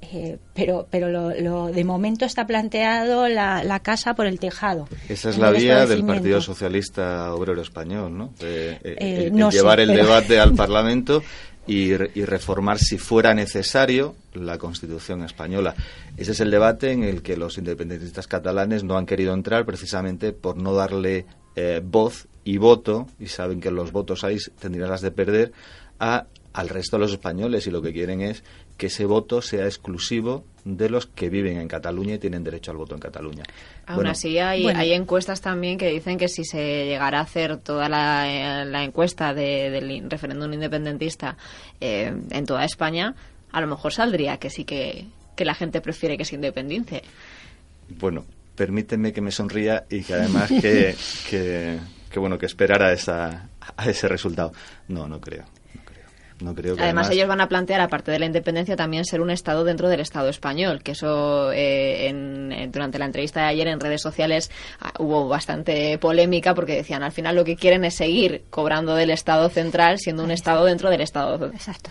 [0.00, 4.88] Eh, pero pero lo, de momento está planteado la, casa por el tejado.
[5.08, 8.32] Esa es la vía del Partido Socialista Obrero Español, ¿no?
[8.40, 11.22] Eh, eh, llevar el debate al Parlamento
[11.66, 15.74] y, y, reformar, si fuera necesario, la Constitución española.
[16.16, 20.32] Ese es el debate en el que los independentistas catalanes no han querido entrar precisamente
[20.32, 25.00] por no darle eh, voz y voto, y saben que los votos ahí tendrían las
[25.00, 25.52] de perder,
[26.00, 28.42] a, al resto de los españoles y lo que quieren es
[28.76, 32.76] que ese voto sea exclusivo de los que viven en Cataluña y tienen derecho al
[32.76, 33.44] voto en Cataluña.
[33.86, 37.88] Aún así, hay, hay, encuestas también que dicen que si se llegara a hacer toda
[37.88, 41.36] la, eh, encuesta del referéndum independentista
[41.80, 43.14] eh, en toda España,
[43.50, 47.02] a lo mejor saldría que sí que, que la gente prefiere que sea independiente.
[47.88, 48.24] Bueno,
[48.54, 50.94] permíteme que me sonría y que además que,
[51.28, 51.78] que,
[52.18, 54.52] bueno que esperara esa, a ese resultado.
[54.88, 55.44] No, no creo.
[56.42, 59.30] No creo que además, ellos van a plantear, aparte de la independencia, también ser un
[59.30, 63.80] Estado dentro del Estado español, que eso eh, en, durante la entrevista de ayer en
[63.80, 68.42] redes sociales ah, hubo bastante polémica porque decían al final lo que quieren es seguir
[68.50, 71.46] cobrando del Estado central siendo un Estado dentro del Estado.
[71.46, 71.90] Exacto.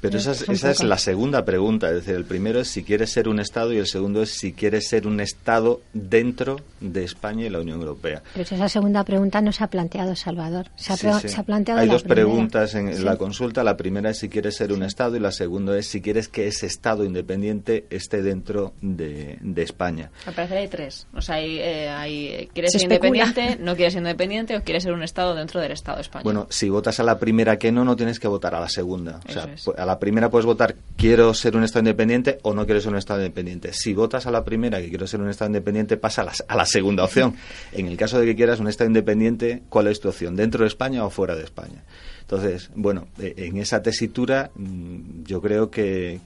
[0.00, 1.88] Pero esa es, esa es la segunda pregunta.
[1.88, 4.52] Es decir, el primero es si quieres ser un Estado y el segundo es si
[4.52, 8.22] quieres ser un Estado dentro de España y la Unión Europea.
[8.32, 10.68] Pero esa segunda pregunta no se ha planteado, Salvador.
[10.76, 13.62] Se ha, planteado Hay dos preguntas en la consulta.
[13.64, 16.46] La primera es si quieres ser un Estado y la segunda es si quieres que
[16.46, 20.10] ese Estado independiente esté dentro de, España.
[20.26, 21.06] Me parece que hay tres.
[21.12, 25.02] O sea, hay, eh, ¿quieres ser independiente, no quieres ser independiente o quieres ser un
[25.02, 26.24] Estado dentro del Estado español?
[26.24, 29.20] Bueno, si votas a la primera que no, no tienes que votar a la segunda.
[29.28, 32.64] O sea, pues, a la primera puedes votar quiero ser un Estado independiente o no
[32.64, 33.72] quiero ser un Estado independiente.
[33.72, 37.04] Si votas a la primera que quiero ser un Estado independiente, pasa a la, segunda
[37.04, 37.34] opción.
[37.72, 40.36] En el caso de que quieras un Estado independiente, ¿cuál es tu opción?
[40.36, 41.82] ¿Dentro de España o fuera de España?
[42.22, 46.20] Entonces, bueno, eh, en esa tesitura mm, yo creo que,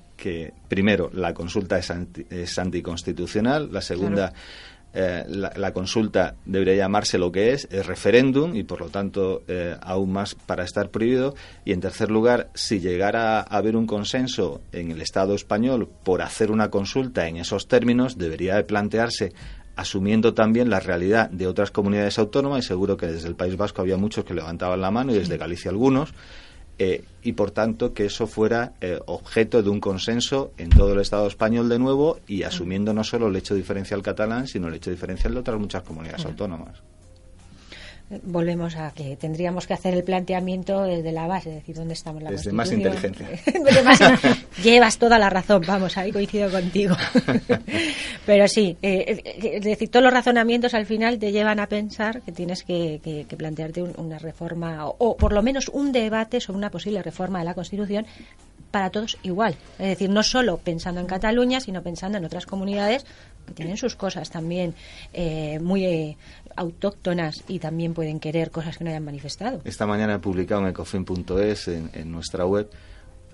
[0.69, 4.33] primero, la consulta es, anticonstitucional, la segunda...
[4.97, 9.77] eh, la, consulta debería llamarse lo que es, es referéndum y por lo tanto eh,
[9.83, 11.35] aún más para estar prohibido.
[11.65, 16.23] Y en tercer lugar, si llegara a haber un consenso en el Estado español por
[16.23, 19.33] hacer una consulta en esos términos, debería de plantearse
[19.77, 23.83] asumiendo también la realidad de otras comunidades autónomas, y seguro que desde el País Vasco
[23.83, 26.15] había muchos que levantaban la mano y desde Galicia algunos,
[26.79, 31.01] eh, y por tanto que eso fuera eh, objeto de un consenso en todo el
[31.01, 34.91] Estado español de nuevo y asumiendo no solo el hecho diferencial catalán, sino el hecho
[34.91, 36.83] diferencial de otras muchas comunidades autónomas
[38.23, 42.23] volvemos a que tendríamos que hacer el planteamiento desde la base, es decir, dónde estamos
[42.23, 43.29] la Desde más inteligencia.
[44.63, 46.97] llevas toda la razón, vamos, ahí coincido contigo.
[48.27, 52.23] Pero sí, eh, eh, es decir, todos los razonamientos al final te llevan a pensar
[52.23, 57.03] que tienes que, plantearte una reforma o, por lo menos un debate sobre una posible
[57.03, 58.07] reforma de la Constitución
[58.71, 59.55] para todos igual.
[59.79, 63.07] Es decir, no solo pensando en Cataluña, sino pensando en otras comunidades
[63.47, 64.75] que tienen sus cosas también
[65.13, 66.17] eh, muy
[66.57, 69.61] autóctonas y también pueden querer cosas que no hayan manifestado.
[69.65, 72.71] Esta mañana he publicado en ecofin.es, en, en, nuestra web,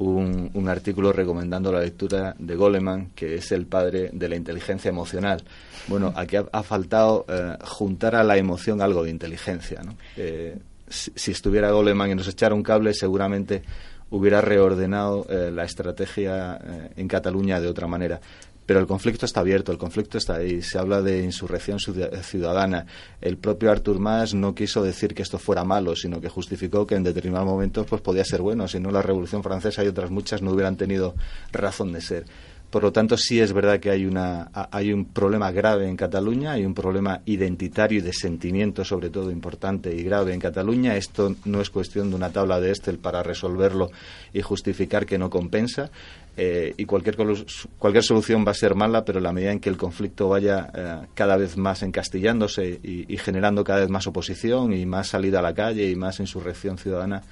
[0.00, 5.42] un, artículo recomendando la lectura de Goleman, que es el padre de la inteligencia emocional.
[5.88, 9.82] Bueno, aquí ha, faltado eh, juntar a la emoción algo de inteligencia.
[9.82, 9.96] ¿no?
[10.16, 13.62] Eh, si, estuviera Goleman y nos echara un cable, seguramente
[14.10, 16.58] hubiera reordenado eh, la estrategia
[16.96, 18.20] en Cataluña de otra manera
[18.66, 20.62] pero el conflicto está abierto, el conflicto está ahí.
[20.62, 22.86] Se habla de insurrección ciudadana.
[23.20, 26.94] El propio Artur Mas no quiso decir que esto fuera malo, sino que justificó que
[26.94, 28.68] en determinados momentos pues podía ser bueno.
[28.68, 31.14] Si no, la Revolución Francesa y otras muchas no hubieran tenido
[31.52, 32.24] razón de ser.
[32.70, 36.52] Por lo tanto, sí es verdad que hay, una, hay un problema grave en Cataluña,
[36.52, 40.94] hay un problema identitario y de sentimiento, sobre todo, importante y grave en Cataluña.
[40.94, 43.90] Esto no es cuestión de una tabla de Estel para resolverlo
[44.32, 45.90] y justificar que no compensa.
[46.42, 47.18] Eh, y cualquier,
[47.76, 50.70] cualquier solución va a ser mala, pero en la medida en que el conflicto vaya
[50.74, 55.40] eh, cada vez más encastillándose y, y generando cada vez más oposición y más salida
[55.40, 57.24] a la calle y más insurrección ciudadana,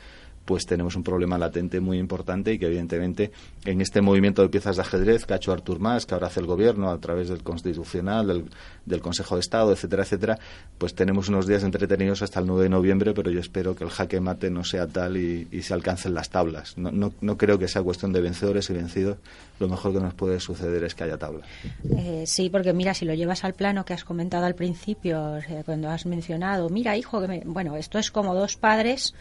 [0.48, 3.32] pues tenemos un problema latente muy importante y que evidentemente
[3.66, 6.40] en este movimiento de piezas de ajedrez que ha hecho Artur Mas, que ahora hace
[6.40, 8.46] el gobierno a través del Constitucional,
[8.86, 10.38] del, Consejo de Estado, etcétera, etcétera,
[10.78, 13.90] pues tenemos unos días entretenidos hasta el 9 de noviembre, pero yo espero que el
[13.90, 16.78] jaque mate no sea tal y, se alcancen las tablas.
[16.78, 19.18] No, no, no, creo que sea cuestión de vencedores y vencidos.
[19.60, 21.46] Lo mejor que nos puede suceder es que haya tablas.
[21.90, 25.90] Eh, sí, porque mira, si lo llevas al plano que has comentado al principio, cuando
[25.90, 29.12] has mencionado, mira, hijo, que bueno, esto es como dos padres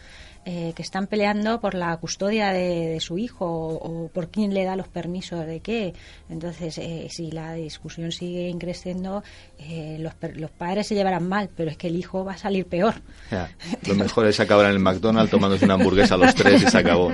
[0.44, 4.76] eh, que están peleando por la custodia de, su hijo o, por quién le da
[4.76, 5.92] los permisos de qué.
[6.30, 9.22] Entonces, eh, si la discusión sigue creciendo,
[9.58, 12.66] eh, los, los, padres se llevarán mal, pero es que el hijo va a salir
[12.66, 12.94] peor.
[13.86, 16.78] lo mejor es acabar en el McDonald's tomándose una hamburguesa a los tres y se
[16.78, 17.12] acabó.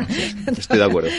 [0.57, 1.11] Estoy de acuerdo.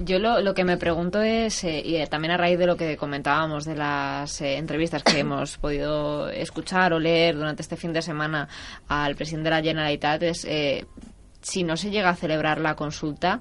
[0.00, 3.66] Yo lo, lo que me pregunto es, y también a raíz de lo que comentábamos
[3.66, 8.48] de las entrevistas que hemos podido escuchar o leer durante este fin de semana
[8.88, 10.46] al presidente de la Generalitat, es
[11.42, 13.40] si no se llega a celebrar la consulta,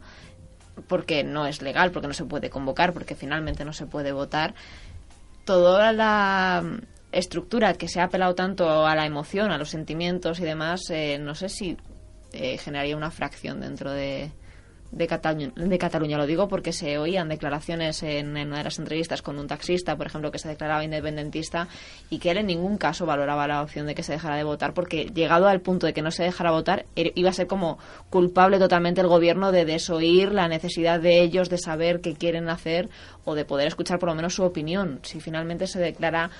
[0.87, 4.53] porque no es legal, porque no se puede convocar, porque finalmente no se puede votar,
[5.45, 6.63] toda la
[7.11, 11.17] estructura que se ha apelado tanto a la emoción, a los sentimientos y demás, eh,
[11.19, 11.77] no sé si
[12.33, 14.31] eh, generaría una fracción dentro de,
[14.91, 16.17] de Cataluña, de Cataluña.
[16.17, 20.07] Lo digo porque se oían declaraciones en, una de las entrevistas con un taxista, por
[20.07, 21.67] ejemplo, que se declaraba independentista
[22.09, 24.73] y que él en ningún caso valoraba la opción de que se dejara de votar
[24.73, 27.77] porque llegado al punto de que no se dejara votar er, iba a ser como
[28.09, 32.89] culpable totalmente el gobierno de desoír la necesidad de ellos de saber qué quieren hacer
[33.25, 34.99] o de poder escuchar por lo menos su opinión.
[35.03, 36.31] Si finalmente se declara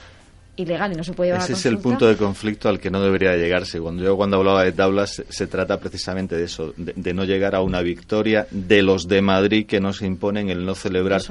[0.59, 3.01] ilegal y no se puede llevar Ese es el punto de conflicto al que no
[3.01, 3.79] debería llegarse.
[3.79, 7.61] Cuando yo cuando hablaba de tablas se, trata precisamente de eso, de, no llegar a
[7.61, 11.21] una victoria de los de Madrid que no se imponen el no celebrar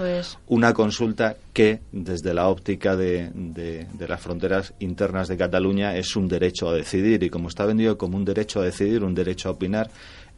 [0.46, 6.28] una consulta que desde la óptica de, de, las fronteras internas de Cataluña es un
[6.28, 9.52] derecho a decidir y como está vendido como un derecho a decidir, un derecho a
[9.52, 9.90] opinar,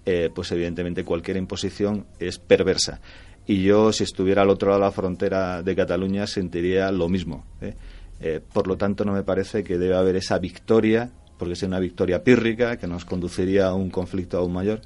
[0.05, 3.01] eh, pues evidentemente cualquier imposición es perversa.
[3.47, 7.45] Y yo, si estuviera al otro lado de la frontera de Cataluña, sentiría lo mismo.
[7.61, 7.75] ¿eh?
[8.21, 11.79] Eh, por lo tanto, no me parece que debe haber esa victoria, porque es una
[11.79, 14.81] victoria pírrica que nos conduciría a un conflicto aún mayor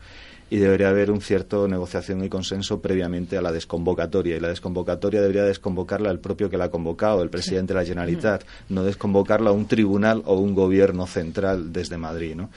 [0.51, 4.37] y debería haber un cierto negociación y consenso previamente a la desconvocatoria.
[4.37, 7.87] Y la desconvocatoria debería desconvocarla el propio que la ha convocado, el presidente de la
[7.87, 12.37] Generalitat, no desconvocarla a un tribunal o un gobierno central desde Madrid.
[12.37, 12.51] ¿no?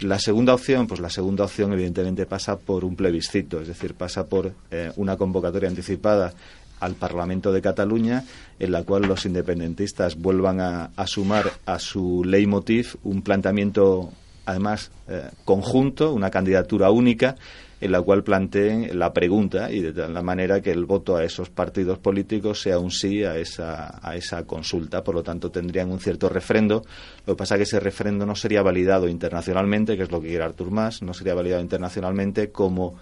[0.00, 4.26] La segunda opción, pues la segunda opción evidentemente pasa por un plebiscito, es decir, pasa
[4.26, 6.32] por eh, una convocatoria anticipada
[6.80, 8.24] al Parlamento de Cataluña,
[8.58, 14.10] en la cual los independentistas vuelvan a, sumar a su leitmotiv un planteamiento,
[14.46, 17.36] además, eh, conjunto, una candidatura única,
[17.80, 21.48] en la cual planteen la pregunta y de tal manera que el voto a esos
[21.48, 25.02] partidos políticos sea un sí a esa, a esa consulta.
[25.02, 26.82] Por lo tanto, tendrían un cierto refrendo.
[27.26, 30.28] Lo que pasa es que ese refrendo no sería validado internacionalmente, que es lo que
[30.28, 32.96] quiere Artur Mas, no sería validado internacionalmente como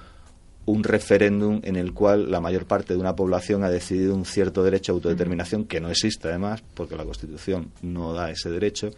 [0.68, 4.62] un referéndum en el cual la mayor parte de una población ha decidido un cierto
[4.62, 8.90] derecho a autodeterminación, que no existe además, porque la Constitución no da ese derecho,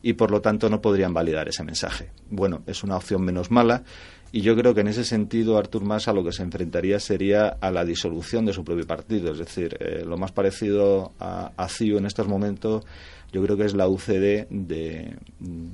[0.00, 2.10] y por lo tanto no podrían validar ese mensaje.
[2.30, 3.82] Bueno, es una opción menos mala,
[4.30, 7.48] y yo creo que en ese sentido Artur Mas a lo que se enfrentaría sería
[7.48, 9.32] a la disolución de su propio partido.
[9.32, 12.84] Es decir, eh, lo más parecido a, a CIU en estos momentos
[13.32, 15.66] yo creo que es la UCD de, mm,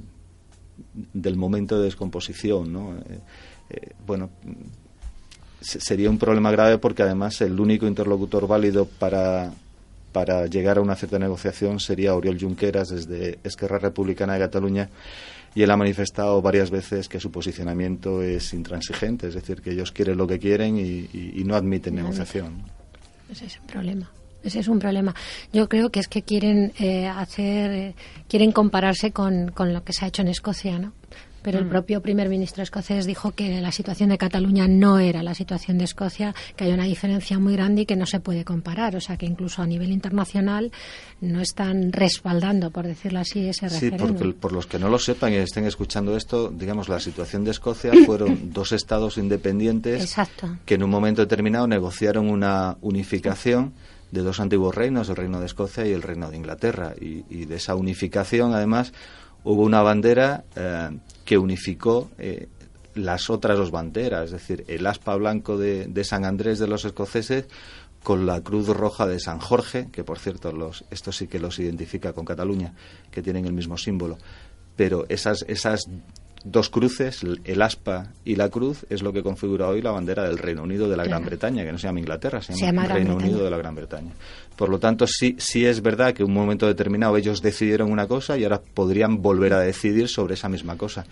[1.13, 2.73] del momento de descomposición.
[2.73, 2.97] ¿no?
[2.97, 3.21] Eh,
[3.71, 4.31] eh, bueno,
[5.65, 9.53] sería un problema grave porque además el único interlocutor válido para,
[10.13, 14.89] para llegar a una cierta negociación sería Oriol Junqueras desde Esquerra Republicana de Cataluña
[15.55, 19.93] y él ha manifestado varias veces que su posicionamiento es intransigente, es decir, que ellos
[19.93, 22.65] quieren lo que quieren y, no admiten negociación.
[23.31, 24.11] Ese es el problema.
[24.43, 25.15] Ese es un problema.
[25.53, 27.95] Yo creo que es que quieren eh, hacer, eh,
[28.29, 30.93] quieren compararse con, con lo que se ha hecho en Escocia, ¿no?
[31.45, 31.69] Pero el mm.
[31.69, 35.85] propio primer ministro escocés dijo que la situación de Cataluña no era la situación de
[35.85, 38.97] Escocia, que hay una diferencia muy grande y que no se puede comparar.
[38.97, 40.73] O sea, que incluso a nivel internacional
[41.21, 44.09] no están respaldando, por decirlo así, ese referéndum.
[44.09, 47.45] Sí, porque por los que no lo sepan y estén escuchando esto, digamos, la situación
[47.45, 50.17] de Escocia fueron dos estados independientes
[50.65, 53.75] que en un momento determinado negociaron una unificación
[54.11, 56.95] de dos antiguos reinos, el reino de Escocia y el reino de Inglaterra.
[56.99, 58.95] Y, de esa unificación, además,
[59.43, 60.91] hubo una bandera eh,
[61.25, 62.49] que unificó eh,
[62.95, 67.47] las otras dos banderas, es decir, el aspa blanco de, San Andrés de los escoceses
[68.03, 71.59] con la cruz roja de San Jorge, que por cierto los, esto sí que los
[71.59, 72.75] identifica con Cataluña,
[73.11, 74.19] que tienen el mismo símbolo.
[74.77, 75.89] Pero esas, esas
[76.45, 80.37] dos cruces, el aspa y la cruz, es lo que configura hoy la bandera del
[80.37, 83.43] Reino Unido de la Gran Bretaña, que no se llama Inglaterra, se, llama, Reino Unido
[83.43, 84.13] de la Gran Bretaña.
[84.55, 88.07] Por lo tanto, sí, sí es verdad que en un momento determinado ellos decidieron una
[88.07, 91.07] cosa y ahora podrían volver a decidir sobre esa misma cosa.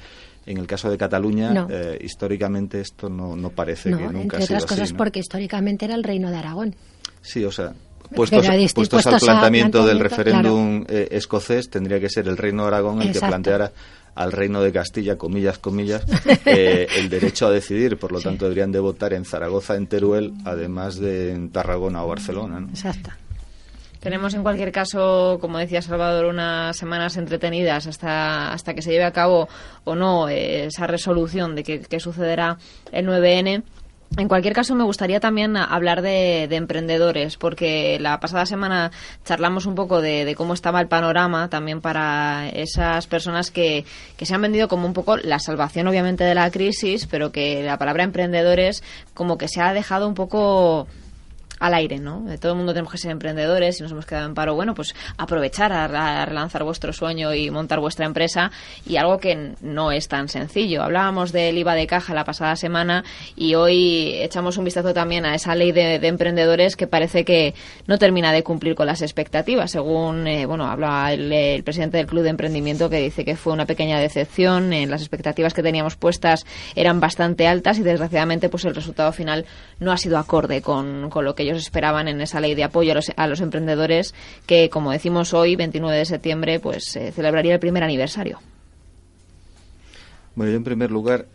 [0.45, 4.41] En el caso de Cataluña, eh, históricamente esto no, no parece que nunca entre ha
[4.41, 6.75] sido otras cosas porque históricamente era el Reino de Aragón.
[7.23, 7.73] Sí, o sea,
[8.15, 13.01] puestos, puestos, al planteamiento, del referéndum eh, escocés, tendría que ser el Reino de Aragón
[13.03, 13.73] el que planteara
[14.15, 16.05] al reino de Castilla, comillas, comillas,
[16.47, 17.99] eh, el derecho a decidir.
[17.99, 22.09] Por lo tanto, deberían de votar en Zaragoza, en Teruel, además de en Tarragona o
[22.09, 22.67] Barcelona.
[22.69, 23.11] Exacto.
[24.01, 29.05] Tenemos en cualquier caso, como decía Salvador, unas semanas entretenidas hasta, hasta que se lleve
[29.05, 29.49] a cabo
[29.85, 32.59] o no eh, esa resolución de qué sucederá
[32.91, 33.63] el 9N.
[34.19, 38.91] En cualquier caso, me gustaría también hablar de, emprendedores, porque la pasada semana
[39.25, 43.87] charlamos un poco de, cómo estaba el panorama también para esas personas que,
[44.19, 47.63] que, se han vendido como un poco la salvación, obviamente, de la crisis, pero que
[47.63, 48.83] la palabra emprendedores
[49.15, 50.87] como que se ha dejado un poco
[51.63, 52.25] al aire, ¿no?
[52.41, 54.57] Todo el mundo tenemos que ser emprendedores y nos hemos quedado en paro.
[54.57, 58.51] Bueno, pues aprovechar a, relanzar vuestro sueño y montar vuestra empresa
[58.85, 60.83] y algo que no es tan sencillo.
[60.83, 63.05] Hablábamos del IVA de caja la pasada semana
[63.37, 67.55] y hoy echamos un vistazo también a esa ley de, emprendedores que parece que
[67.87, 72.25] no termina de cumplir con las expectativas, según, eh, bueno, habla el, presidente del Club
[72.25, 76.45] de Emprendimiento que dice que fue una pequeña decepción, en las expectativas que teníamos puestas
[76.75, 79.47] eran bastante altas y desgraciadamente pues el resultado final
[79.79, 82.95] no ha sido acorde con, con lo que ellos esperaban en esa ley de apoyo
[83.17, 84.15] a los, emprendedores
[84.47, 88.41] que, como decimos hoy, 29 de septiembre, pues celebraría el primer aniversario.
[90.35, 91.27] Bueno, yo en primer lugar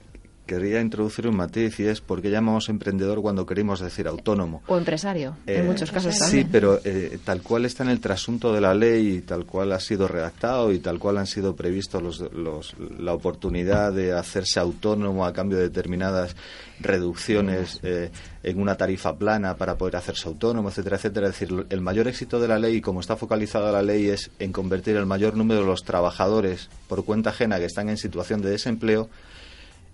[0.47, 4.63] quería introducir un matiz y es por qué llamamos emprendedor cuando queremos decir autónomo.
[4.65, 6.45] O empresario, en eh, muchos casos también.
[6.45, 9.71] Sí, pero eh, tal cual está en el trasunto de la ley y tal cual
[9.73, 15.25] ha sido redactado y tal cual han sido previstos los, la oportunidad de hacerse autónomo
[15.25, 16.36] a cambio de determinadas
[16.79, 18.12] reducciones eh,
[18.43, 21.27] en una tarifa plana para poder hacerse autónomo, etcétera, etcétera.
[21.27, 24.51] Es decir, el mayor éxito de la ley, como está focalizada la ley, es en
[24.51, 28.51] convertir el mayor número de los trabajadores por cuenta ajena que están en situación de
[28.51, 29.10] desempleo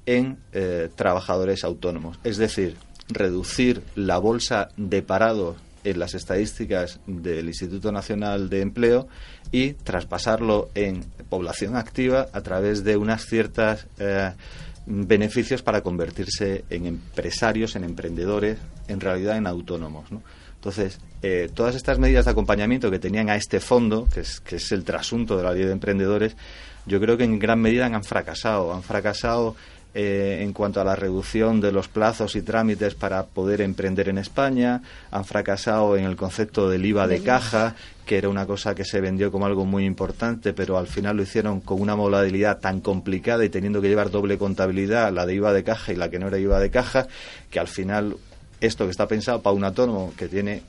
[0.05, 2.19] en eh, trabajadores autónomos.
[2.23, 2.77] Es decir,
[3.09, 9.07] reducir la bolsa de parados en las estadísticas del Instituto Nacional de Empleo
[9.51, 14.31] y traspasarlo en población activa a través de unas ciertas eh,
[14.85, 20.05] beneficios para convertirse en empresarios, en emprendedores, en realidad en autónomos.
[20.55, 24.55] Entonces, eh, todas estas medidas de acompañamiento que tenían a este fondo, que es, que
[24.55, 26.37] es el trasunto de la ley de emprendedores,
[26.85, 28.73] yo creo que en gran medida han fracasado.
[28.73, 29.55] Han fracasado
[29.95, 34.17] eh, en cuanto a la reducción de los plazos y trámites para poder emprender en
[34.17, 34.81] España,
[35.11, 37.75] han fracasado en el concepto del IVA de caja,
[38.05, 41.23] que era una cosa que se vendió como algo muy importante, pero al final lo
[41.23, 45.53] hicieron con una modalidad tan complicada y teniendo que llevar doble contabilidad, la de IVA
[45.53, 47.07] de caja y la que no era IVA de caja,
[47.51, 48.17] que al final
[48.61, 50.63] esto que está pensado para un autónomo que tiene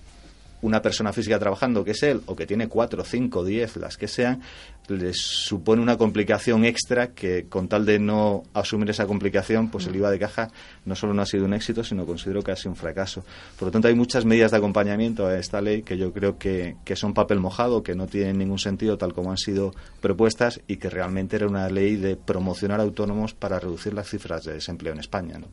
[0.65, 4.09] una persona física trabajando, que es él, o que tiene cuatro, cinco, diez, las que
[4.09, 4.41] sean,
[4.89, 9.97] les supone una complicación extra que con tal de no asumir esa complicación, pues el
[9.97, 10.51] IVA de caja
[10.87, 13.25] no solo no ha sido un éxito, sino considero que ha sido un fracaso.
[13.59, 16.77] Por lo tanto, hay muchas medidas de acompañamiento a esta ley que yo creo que,
[16.85, 20.79] que son papel mojado, que no tienen ningún sentido tal como han sido propuestas y
[20.79, 25.01] que realmente era una ley de promocionar autónomos para reducir las cifras de desempleo en
[25.01, 25.39] España.
[25.39, 25.49] ¿no?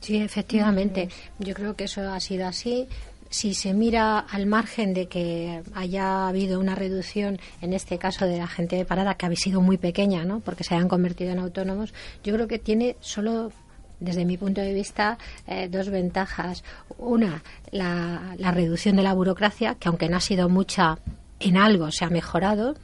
[0.00, 1.08] Sí, efectivamente.
[1.38, 2.86] Yo creo que eso ha sido así
[3.30, 8.38] si se mira al margen de que haya habido una reducción, en este caso de
[8.38, 10.40] la gente de parada, que ha sido muy pequeña, ¿no?
[10.40, 11.92] porque se han convertido en autónomos,
[12.24, 13.52] yo creo que tiene solo
[14.00, 16.62] desde mi punto de vista, eh, dos ventajas.
[16.98, 20.98] Una, la, la, reducción de la burocracia, que aunque no ha sido mucha,
[21.40, 22.74] en algo se ha mejorado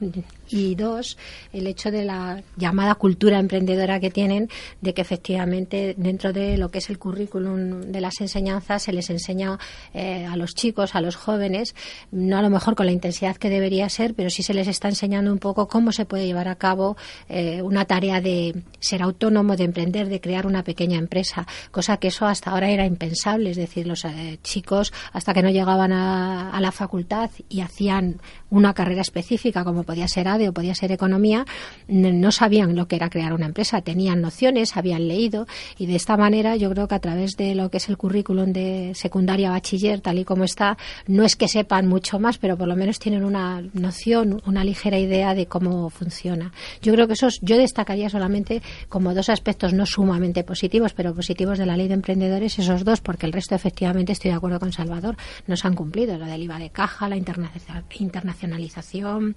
[0.51, 1.16] y dos,
[1.53, 4.49] el hecho de la llamada cultura emprendedora que tienen,
[4.80, 9.11] de que efectivamente dentro de lo que es el currículum de las enseñanzas se les
[9.11, 9.59] enseña
[9.92, 11.74] eh, a los chicos, a los jóvenes,
[12.11, 14.88] no a lo mejor con la intensidad que debería ser, pero sí se les está
[14.88, 16.97] enseñando un poco cómo se puede llevar a cabo
[17.28, 22.09] eh, una tarea de ser autónomo, de emprender, de crear una pequeña empresa, cosa que
[22.09, 26.51] eso hasta ahora era impensable, es decir, los eh, chicos hasta que no llegaban a,
[26.51, 28.20] a la facultad y hacían
[28.51, 31.47] una carrera específica como podía ser O podía ser economía,
[31.89, 35.47] no sabían lo que era crear una empresa, tenían nociones, habían leído
[35.78, 38.53] y de esta manera yo creo que a través de lo que es el currículum
[38.53, 40.76] de secundaria bachiller tal y como está,
[41.07, 44.99] no es que sepan mucho más, pero por lo menos tienen una noción, una ligera
[44.99, 46.53] idea de cómo funciona.
[46.82, 51.59] Yo creo que esos yo destacaría solamente como dos aspectos no sumamente positivos, pero positivos
[51.59, 54.72] de la ley de emprendedores, esos dos, porque el resto efectivamente estoy de acuerdo con
[54.72, 55.16] Salvador,
[55.47, 59.37] no se han cumplido, lo del IVA de caja, la internacionalización,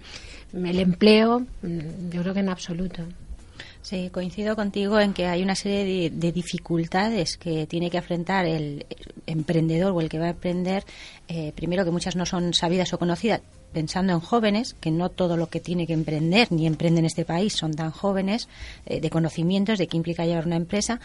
[0.54, 3.04] el empleo, mm, yo creo que en absoluto.
[3.82, 8.86] Sí, coincido contigo en que hay una serie de, dificultades que tiene que afrontar el,
[9.26, 10.84] emprendedor o el que va a emprender.
[11.30, 13.40] Eh, primero, que muchas no son sabidas o conocidas,
[13.72, 17.24] pensando en jóvenes, que no todo lo que tiene que emprender ni emprende en este
[17.24, 18.50] país son tan jóvenes,
[18.86, 21.00] eh, de conocimientos de qué implica llevar una empresa.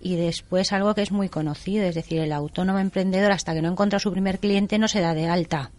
[0.00, 3.70] Y después algo que es muy conocido, es decir, el autónomo emprendedor, hasta que no
[3.70, 5.70] encuentra su primer cliente, no se da de alta.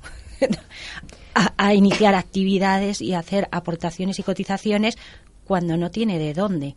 [1.58, 4.98] a, iniciar actividades y hacer aportaciones y cotizaciones
[5.46, 6.76] cuando no tiene de dónde.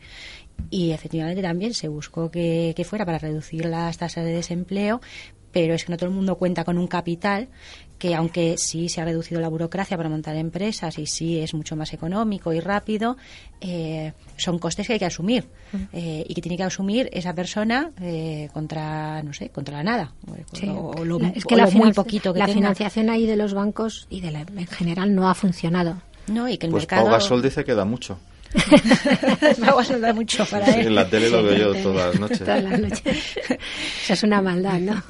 [0.71, 5.01] Y efectivamente también se buscó que, que, fuera para reducir las tasas de desempleo,
[5.53, 7.49] pero es que no todo el mundo cuenta con un capital
[7.99, 11.77] que aunque sí se ha reducido la burocracia para montar empresas y sí es mucho
[11.77, 13.17] más económico y rápido,
[13.61, 15.49] eh, son costes que hay que asumir
[15.93, 20.13] eh, y que tiene que asumir esa persona eh, contra, no sé, contra la nada.
[20.75, 24.21] O, lo, es que la muy poquito que La financiación ahí de los bancos y
[24.21, 26.01] de la, en general no ha funcionado.
[26.27, 27.05] No, y que el pues mercado...
[27.05, 28.19] Pau Gasol dice que da mucho.
[29.59, 32.39] me hago a mucho para sí, en la tele lo veo yo todas las noches.
[32.39, 33.37] Todas las noches.
[34.03, 35.03] Eso es una maldad, ¿no?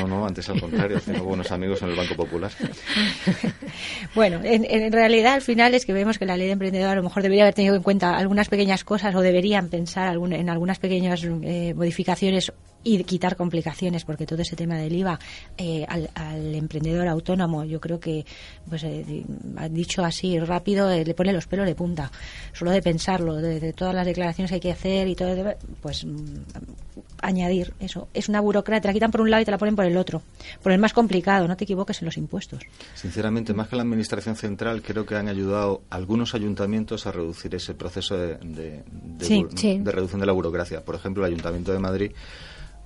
[0.00, 1.00] No, no, antes al contrario.
[1.00, 2.50] Tengo buenos amigos en el Banco Popular.
[4.14, 6.94] Bueno, en, en, realidad al final es que vemos que la ley de emprendedor a
[6.94, 10.50] lo mejor debería haber tenido en cuenta algunas pequeñas cosas o deberían pensar algún, en
[10.50, 12.52] algunas pequeñas eh, modificaciones
[12.84, 15.18] y quitar complicaciones, porque todo ese tema del IVA
[15.56, 18.24] eh, al, al, emprendedor autónomo, yo creo que,
[18.68, 19.24] pues, eh,
[19.70, 22.10] dicho así rápido, eh, le pone los pelos de punta.
[22.52, 26.04] Solo de pensarlo, de, de, todas las declaraciones que hay que hacer y todo, pues
[26.04, 26.42] mm,
[27.22, 28.08] añadir eso.
[28.12, 29.96] Es una burocracia, te la quitan por un lado y te la ponen por el
[29.96, 30.22] otro.
[30.62, 32.62] Por el más complicado, no te equivoques en los impuestos.
[32.94, 37.74] Sinceramente, más que la Administración Central, creo que han ayudado algunos ayuntamientos a reducir ese
[37.74, 39.78] proceso de, de, de, sí, sí.
[39.78, 40.84] de reducción de la burocracia.
[40.84, 42.12] Por ejemplo, el Ayuntamiento de Madrid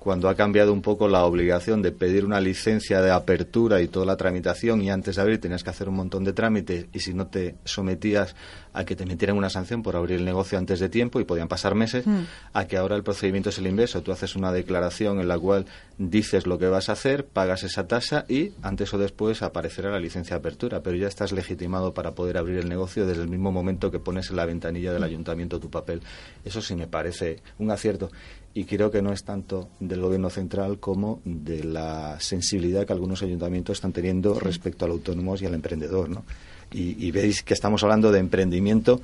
[0.07, 4.05] cuando ha cambiado un poco la obligación de pedir una licencia de apertura y toda
[4.05, 7.13] la tramitación y antes de abrir tenías que hacer un montón de trámites y si
[7.13, 8.33] no te sometías
[8.71, 11.49] a que te metieran una sanción por abrir el negocio antes de tiempo y podían
[11.49, 12.21] pasar meses, mm.
[12.53, 14.01] a que ahora el procedimiento es el inverso.
[14.01, 15.65] Tú haces una declaración en la cual
[15.97, 19.99] dices lo que vas a hacer, pagas esa tasa y antes o después aparecerá la
[19.99, 23.51] licencia de apertura, pero ya estás legitimado para poder abrir el negocio desde el mismo
[23.51, 26.01] momento que pones en la ventanilla del ayuntamiento tu papel.
[26.45, 28.09] Eso sí me parece un acierto
[28.57, 33.21] y creo que no es tanto del gobierno central como de la sensibilidad que algunos
[33.21, 34.39] ayuntamientos están teniendo sí.
[34.41, 36.25] respecto al autónomo y al emprendedor, ¿no?
[36.71, 38.99] Y, y, veis que estamos hablando de emprendimiento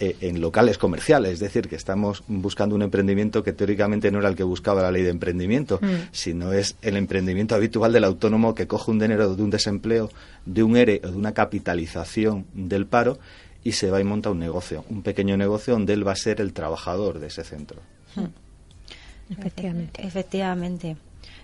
[0.00, 4.28] eh, en locales comerciales, es decir, que estamos buscando un emprendimiento que teóricamente no era
[4.30, 6.08] el que buscaba la ley de emprendimiento, mm.
[6.10, 10.08] sino es el emprendimiento habitual del autónomo que coge un dinero de un desempleo,
[10.46, 13.18] de un ERE o de una capitalización del paro
[13.62, 16.40] y se va y monta un negocio, un pequeño negocio donde él va a ser
[16.40, 17.82] el trabajador de ese centro.
[18.16, 18.43] Hmm.
[19.30, 20.06] Efectivamente.
[20.06, 20.96] Efectivamente.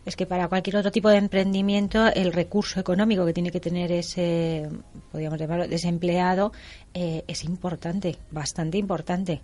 [0.04, 3.92] Es que para cualquier otro tipo de emprendimiento el recurso económico que tiene que tener
[3.92, 4.68] ese,
[5.12, 6.52] podríamos llamarlo, desempleado
[6.94, 9.40] eh, es importante, bastante importante.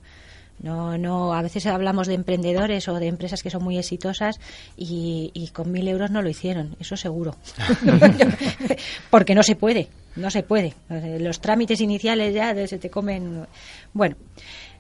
[0.58, 4.40] No, no, a veces hablamos de emprendedores o de empresas que son muy exitosas
[4.76, 7.36] y, con mil euros no lo hicieron, eso seguro.
[9.10, 10.74] Porque no se puede, no se puede.
[11.20, 13.46] Los trámites iniciales ya se te comen.
[13.92, 14.16] Bueno,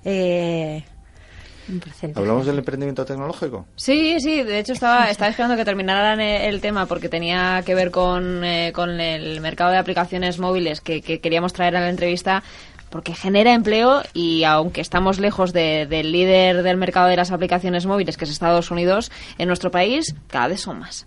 [0.02, 0.82] eh,
[2.14, 3.66] ¿Hablamos del emprendimiento tecnológico?
[3.76, 7.90] Sí, sí, de hecho estaba, estaba esperando que terminaran el tema porque tenía que ver
[7.90, 12.42] con, eh, con el mercado de aplicaciones móviles que, queríamos traer a la entrevista
[12.90, 18.16] porque genera empleo y aunque estamos lejos del líder del mercado de las aplicaciones móviles,
[18.16, 21.06] que es Estados Unidos, en nuestro país cada vez son más.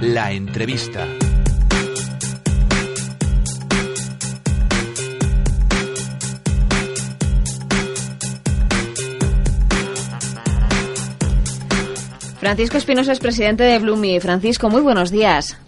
[0.00, 1.06] La entrevista.
[12.48, 14.20] Francisco Espinosa es presidente de Bloomy.
[14.20, 15.60] Francisco, muy buenos días.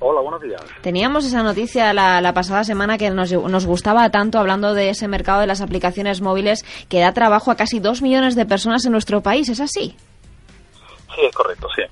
[0.00, 0.60] Hola, buenos días.
[0.82, 5.42] Teníamos esa noticia la, pasada semana que nos, nos, gustaba tanto hablando de ese mercado
[5.42, 9.20] de las aplicaciones móviles que da trabajo a casi dos millones de personas en nuestro
[9.22, 9.48] país.
[9.48, 9.94] ¿Es así?
[11.14, 11.82] Sí, es correcto, sí.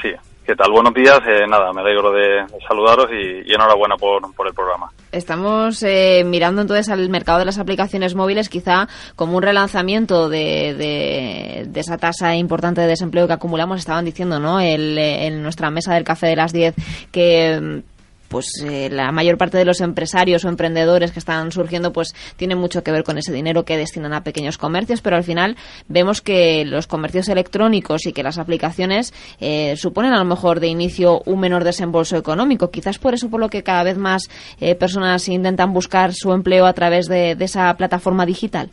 [0.00, 0.08] Sí,
[0.46, 0.70] ¿Qué tal?
[0.70, 1.18] Buenos días.
[1.26, 4.90] Eh, nada, me alegro de, saludaros y, enhorabuena por, el programa.
[5.16, 11.66] Estamos eh, mirando entonces al mercado de las aplicaciones móviles quizá como un relanzamiento de,
[11.72, 13.78] de, esa tasa importante de desempleo que acumulamos.
[13.78, 14.60] Estaban diciendo ¿no?
[14.60, 16.74] El, en nuestra mesa del café de las 10
[17.10, 17.82] que
[18.28, 22.58] pues eh, la mayor parte de los empresarios o emprendedores que están surgiendo pues tienen
[22.58, 25.56] mucho que ver con ese dinero que destinan a pequeños comercios, pero al final
[25.88, 30.68] vemos que los comercios electrónicos y que las aplicaciones eh, suponen a lo mejor de
[30.68, 32.70] inicio un menor desembolso económico.
[32.70, 34.22] Quizás por eso por lo que cada vez más
[34.60, 38.70] eh, personas intentan buscar su empleo a través de, de esa plataforma digital.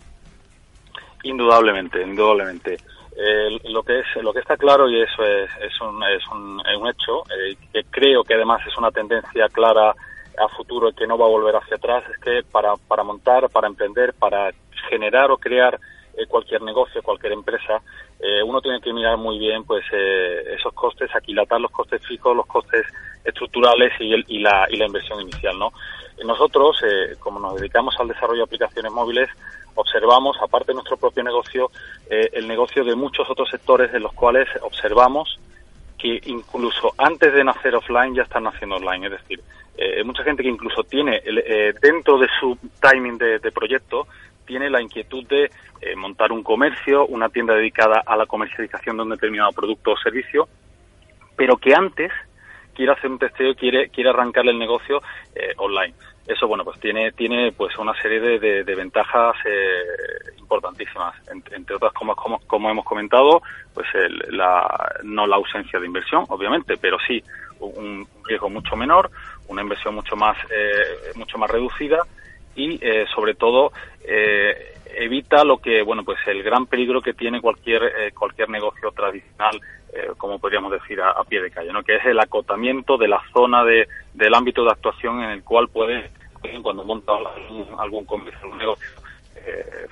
[1.24, 2.78] Indudablemente, indudablemente
[3.66, 7.24] lo que es lo que está claro y eso es, es, un, es, un, hecho
[7.30, 9.94] eh, que creo que además es una tendencia clara
[10.38, 13.50] a futuro y que no va a volver hacia atrás es que para, para montar
[13.50, 14.52] para emprender para
[14.90, 15.80] generar o crear
[16.18, 17.82] eh, cualquier negocio cualquier empresa
[18.20, 22.48] eh, uno tiene que mirar muy bien pues esos costes aquilatar los costes fijos los
[22.48, 22.86] costes
[23.24, 25.72] estructurales y, y la y la inversión inicial no
[26.26, 26.82] nosotros
[27.20, 29.30] como nos dedicamos al desarrollo de aplicaciones móviles
[29.76, 31.72] observamos, aparte de nuestro propio negocio,
[32.10, 35.40] eh, el negocio de muchos otros sectores en los cuales observamos
[35.98, 39.08] que incluso antes de nacer offline ya están naciendo online.
[39.08, 39.42] Es decir,
[39.78, 44.08] eh, mucha gente que incluso tiene eh, dentro de su timing de, proyecto
[44.46, 45.50] tiene la inquietud de
[45.96, 50.48] montar un comercio, una tienda dedicada a la comercialización de un determinado producto o servicio,
[51.36, 52.12] pero que antes
[52.74, 55.02] quiere hacer un testeo quiere, quiere arrancar el negocio
[55.58, 55.94] online.
[56.26, 61.14] Eso bueno pues tiene tiene pues una serie de, de, ventajas eh, importantísimas.
[61.30, 63.42] Entre, otras como, como, hemos comentado
[63.74, 63.88] pues
[64.30, 67.22] la no la ausencia de inversión obviamente pero sí
[67.60, 69.10] un riesgo mucho menor
[69.48, 72.00] una inversión mucho más eh, mucho más reducida
[72.56, 73.72] y eh, sobre todo
[74.96, 79.60] evita lo que bueno pues el gran peligro que tiene cualquier cualquier negocio tradicional
[80.18, 83.64] como podríamos decir a, pie de calle no que es el acotamiento de la zona
[83.64, 86.12] de, del ámbito de actuación en el cual puede
[86.62, 88.90] cuando monta algún, algún comercio un negocio
[89.46, 89.88] eh,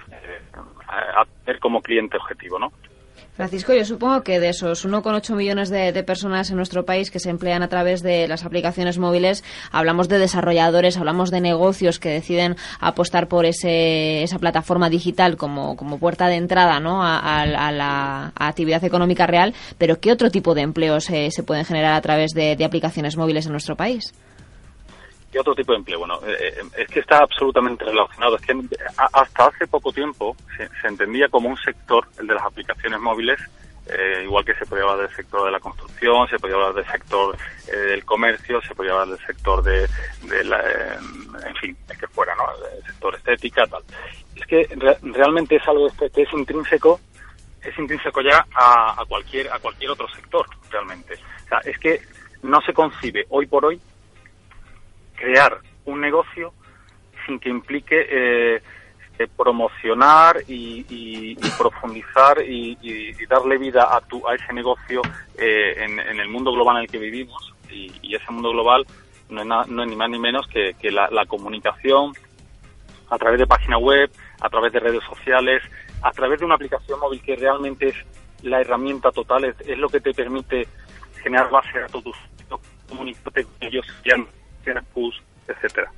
[0.87, 2.71] a, tener como cliente objetivo no
[3.33, 7.29] Francisco, yo supongo que de esos 1,8 millones de, personas en nuestro país que se
[7.29, 12.57] emplean a través de las aplicaciones móviles, hablamos de desarrolladores, hablamos de negocios que deciden
[12.81, 17.01] apostar por ese, esa plataforma digital como, como puerta de entrada ¿no?
[17.03, 22.01] a, la actividad económica real, pero ¿qué otro tipo de empleos se pueden generar a
[22.01, 24.13] través de aplicaciones móviles en nuestro país?
[25.31, 25.99] ¿Qué otro tipo de empleo?
[25.99, 28.35] Bueno, eh, eh, es que está absolutamente relacionado.
[28.35, 28.53] Es que
[28.97, 33.39] hasta hace poco tiempo se, entendía como un sector, el de las aplicaciones móviles,
[33.87, 36.85] eh, igual que se podía hablar del sector de la construcción, se podía hablar del
[36.85, 39.87] sector del comercio, se podía hablar del sector de,
[40.43, 40.61] la,
[41.47, 42.43] en fin, el que fuera, ¿no?
[42.77, 43.83] El sector estética, tal.
[44.35, 44.67] Es que
[45.01, 46.99] realmente es algo este, que es intrínseco,
[47.63, 51.13] es intrínseco ya a, a cualquier a cualquier otro sector, realmente.
[51.45, 52.01] O sea, es que
[52.43, 53.79] no se concibe hoy por hoy
[55.21, 56.53] crear un negocio
[57.25, 58.61] sin que implique eh,
[59.19, 65.01] eh, promocionar y, profundizar y, darle vida a, tu, a ese negocio
[65.37, 67.53] eh, en, el mundo global en el que vivimos.
[67.69, 68.85] Y, ese mundo global
[69.29, 72.13] no es, no es, ni más ni menos que, la, comunicación
[73.09, 74.09] a través de página web,
[74.41, 75.61] a través de redes sociales,
[76.01, 77.95] a través de una aplicación móvil que realmente es
[78.41, 80.67] la herramienta total, es, lo que te permite
[81.21, 82.59] generar base a todos tus
[82.89, 83.45] comunicarte
[84.93, 85.15] push,
[85.47, 85.91] etcétera.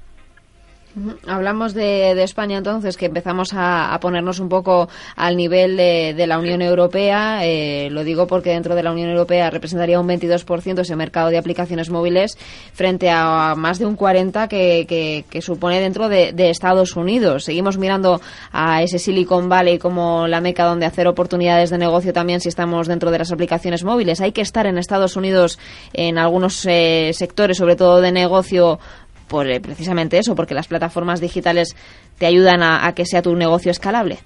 [1.28, 6.62] Hablamos de, España entonces, que empezamos a, ponernos un poco al nivel de, la Unión
[6.62, 7.40] Europea.
[7.46, 11.38] Eh, lo digo porque dentro de la Unión Europea representaría un 22% ese mercado de
[11.40, 12.38] aplicaciones móviles
[12.74, 17.46] frente a más de un 40% que, que, supone dentro de, Estados Unidos.
[17.46, 18.22] Seguimos mirando
[18.52, 22.88] a ese Silicon Valley como la meca donde hacer oportunidades de negocio también si estamos
[22.88, 24.22] dentro de las aplicaciones móviles.
[24.22, 25.58] Hay que estar en Estados Unidos
[25.94, 28.80] en algunos eh, sectores, sobre todo de negocio,
[29.28, 31.76] por eh, precisamente eso, porque las plataformas digitales
[32.18, 34.20] te ayudan a, que sea tu negocio escalable.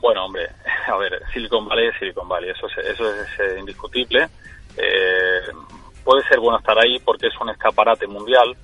[0.00, 0.48] Bueno, hombre,
[0.88, 4.28] a ver, Silicon Valley es Silicon Valley, eso es, eso es eh, indiscutible.
[4.76, 5.40] Eh,
[6.04, 8.56] puede ser bueno estar ahí porque es un escaparate mundial,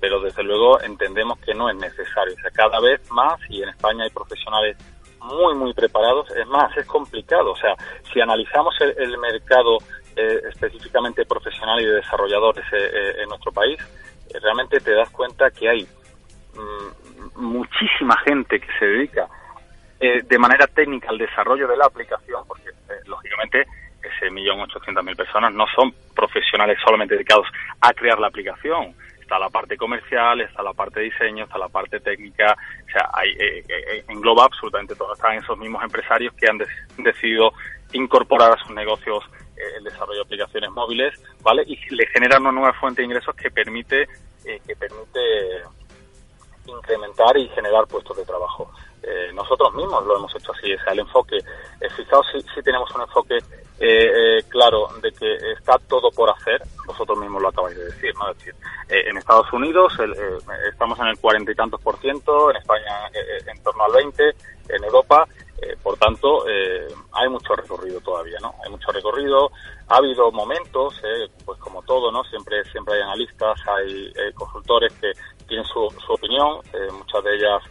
[0.00, 2.34] pero desde luego entendemos que no es necesario.
[2.34, 4.76] O sea, cada vez más, y en España hay profesionales
[5.20, 7.52] muy, muy preparados, es más, es complicado.
[7.52, 7.74] O sea,
[8.12, 9.78] si analizamos el mercado
[10.16, 13.78] eh, específicamente profesional y de desarrolladores eh, eh, en nuestro país,
[14.42, 15.86] realmente te das cuenta que hay
[16.54, 19.28] mm, muchísima gente que se dedica
[20.00, 22.70] de manera técnica al desarrollo de la aplicación, porque
[23.06, 23.64] lógicamente
[24.02, 27.46] ese millón ochocientas mil personas no son profesionales solamente dedicados
[27.80, 28.96] a crear la aplicación.
[29.20, 33.10] Está la parte comercial, está la parte de diseño, está la parte técnica, o sea,
[33.12, 33.32] hay,
[34.08, 35.14] engloba absolutamente todo.
[35.14, 36.58] Están esos mismos empresarios que han
[36.98, 37.52] decidido
[37.92, 41.62] incorporar a sus negocios eh, el desarrollo de aplicaciones móviles, ¿vale?
[41.66, 44.02] Y le genera una nueva fuente de ingresos que permite,
[44.44, 45.62] eh, que permite
[46.66, 48.70] incrementar y generar puestos de trabajo.
[49.02, 51.38] Eh, nosotros mismos lo hemos hecho así, es el enfoque,
[51.96, 53.38] fijaos si, tenemos un enfoque
[54.48, 58.30] claro de que está todo por hacer, vosotros mismos lo acabáis de decir, ¿no?
[58.30, 58.54] Es decir,
[58.88, 59.92] en Estados Unidos
[60.70, 64.22] estamos en el cuarenta y tantos por ciento, en España en torno al 20,
[64.68, 65.26] en Europa
[65.62, 68.52] eh, por tanto, eh, hay mucho recorrido todavía, ¿no?
[68.64, 69.52] Hay mucho recorrido.
[69.92, 72.24] Ha habido momentos, eh, pues como todo, ¿no?
[72.24, 75.12] Siempre, siempre hay analistas, hay consultores que
[75.46, 76.60] tienen su, su opinión,
[76.96, 77.62] muchas de ellas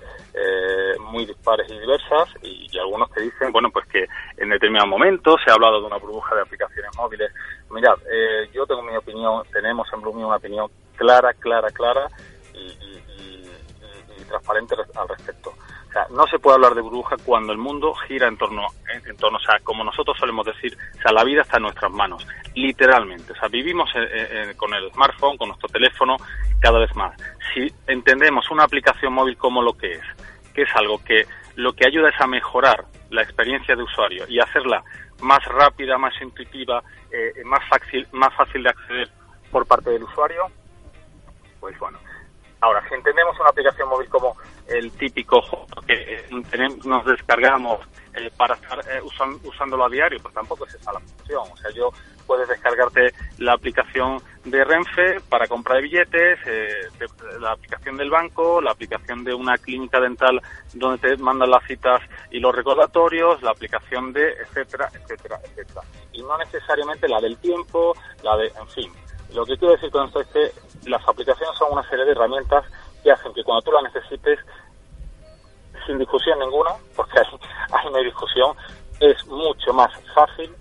[0.99, 4.05] muy dispares y diversas, y, algunos que dicen, bueno, pues que
[4.37, 7.31] en determinado momento se ha hablado de una burbuja de aplicaciones móviles.
[7.71, 7.97] Mirad,
[8.53, 12.07] yo tengo mi opinión, tenemos en Blooming una opinión clara, clara, clara
[12.53, 13.01] y
[14.31, 15.30] transparente al respecto
[16.11, 18.67] no se puede hablar de burbuja cuando el mundo gira en torno,
[19.05, 21.91] en, torno, o sea, como nosotros solemos decir, o sea, la vida está en nuestras
[21.91, 23.31] manos, literalmente.
[23.31, 26.17] O sea, vivimos eh, eh, con el smartphone, con nuestro teléfono,
[26.59, 27.15] cada vez más.
[27.53, 30.03] Si entendemos una aplicación móvil como lo que es,
[30.53, 34.39] que es algo que lo que ayuda es a mejorar la experiencia de usuario y
[34.39, 34.83] hacerla
[35.21, 39.09] más rápida, más intuitiva, eh, más fácil, más fácil de acceder
[39.51, 40.47] por parte del usuario,
[41.59, 41.99] pues bueno,
[42.61, 44.37] Ahora, si entendemos una aplicación móvil como
[44.73, 45.41] el típico
[45.87, 46.25] que eh,
[46.85, 47.79] nos descargamos
[48.13, 49.01] eh, para estar eh,
[49.43, 51.43] usándolo a diario, pues tampoco es esa la función.
[51.51, 51.91] O sea, yo
[52.25, 56.39] puedes descargarte la aplicación de Renfe para comprar billetes,
[57.39, 60.41] la aplicación del banco, la aplicación de una clínica dental
[60.73, 62.01] donde te mandan las citas
[62.31, 65.81] y los recordatorios, la aplicación de etcétera, etcétera, etcétera.
[66.13, 67.93] Y no necesariamente la del tiempo,
[68.23, 68.91] la de, en fin,
[69.33, 72.65] lo que quiero decir con esto es que las aplicaciones son una serie de herramientas
[73.03, 74.39] que hacen que cuando tú las necesites,
[75.85, 77.25] sin discusión ninguna, porque hay,
[77.73, 78.55] hay una discusión,
[78.99, 80.53] es mucho más fácil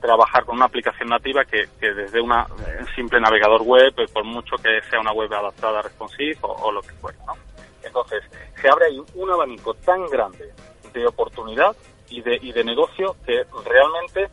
[0.00, 2.46] trabajar con una aplicación nativa que, desde una,
[2.78, 6.72] un simple navegador web, pues, por mucho que sea una web adaptada a responsive o,
[6.72, 7.18] lo que fuera.
[7.26, 7.34] ¿no?
[7.82, 8.22] Entonces,
[8.60, 10.52] se abre ahí un abanico tan grande
[10.92, 11.76] de oportunidad
[12.08, 14.28] y de, y de negocio que realmente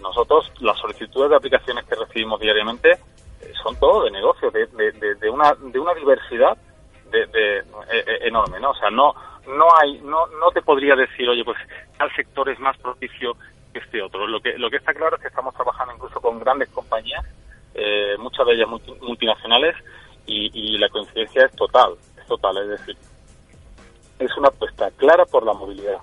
[0.00, 2.98] nosotros las solicitudes de aplicaciones que recibimos diariamente
[3.62, 6.56] son todo de negocio, de, de, una, de una diversidad
[7.10, 8.70] de, e, e, enorme, ¿no?
[8.70, 9.14] O sea, no,
[9.46, 11.58] no hay, no, no te podría decir, oye, pues
[11.98, 13.36] tal sector es más propicio
[13.72, 14.26] que este otro.
[14.26, 17.24] Lo que, lo que está claro es que estamos trabajando incluso con grandes compañías,
[17.74, 18.68] eh, muchas de ellas
[19.00, 19.76] multinacionales,
[20.26, 22.96] y, y la coincidencia es total, es total, es decir,
[24.18, 25.98] es una apuesta clara por la movilidad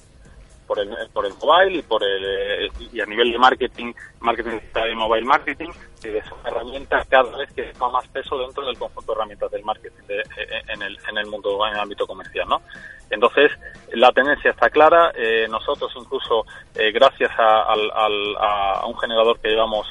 [0.67, 4.59] por el, por el mobile y por el eh, y a nivel de marketing, marketing
[4.73, 5.69] de mobile marketing,
[6.01, 9.51] que es una herramienta cada vez que toma más peso dentro del conjunto de herramientas
[9.51, 12.61] del marketing eh, eh, en, el, en el mundo, en el ámbito comercial, ¿no?
[13.09, 13.51] Entonces,
[13.93, 15.13] la tendencia está clara.
[15.49, 16.45] nosotros, incluso,
[16.75, 19.87] gracias a, a, un generador que llevamos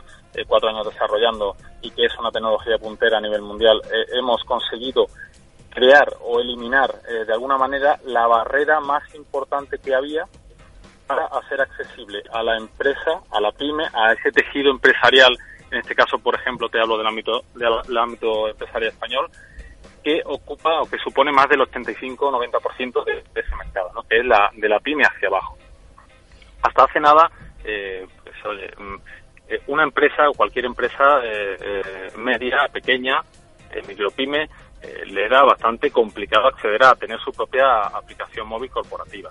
[0.47, 3.81] cuatro años desarrollando y que es una tecnología puntera a nivel mundial,
[4.13, 5.07] hemos conseguido
[5.71, 6.93] crear o eliminar
[7.27, 10.27] de alguna manera la barrera más importante que había
[11.07, 15.37] para hacer accesible a la empresa, a la pyme, a ese tejido empresarial,
[15.71, 19.31] en este caso, por ejemplo, te hablo del ámbito, del ámbito empresarial español,
[20.03, 24.03] que ocupa o que supone más del 85-90% de, de ese mercado, ¿no?
[24.05, 25.59] que es la de la pyme hacia abajo.
[26.63, 27.31] Hasta hace nada,
[27.65, 28.37] eh, pues,
[28.79, 28.95] mm,
[29.49, 31.21] eh, una empresa o cualquier empresa
[32.17, 33.21] media, pequeña,
[33.87, 34.49] micropyme,
[35.07, 39.31] le era bastante complicado acceder a tener su propia aplicación móvil corporativa.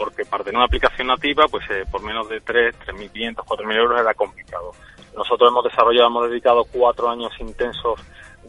[0.00, 4.14] Porque para tener una aplicación nativa, pues por menos de 3, 3.500, 4.000 euros era
[4.14, 4.72] complicado.
[5.14, 8.00] Nosotros hemos desarrollado, hemos dedicado cuatro años intensos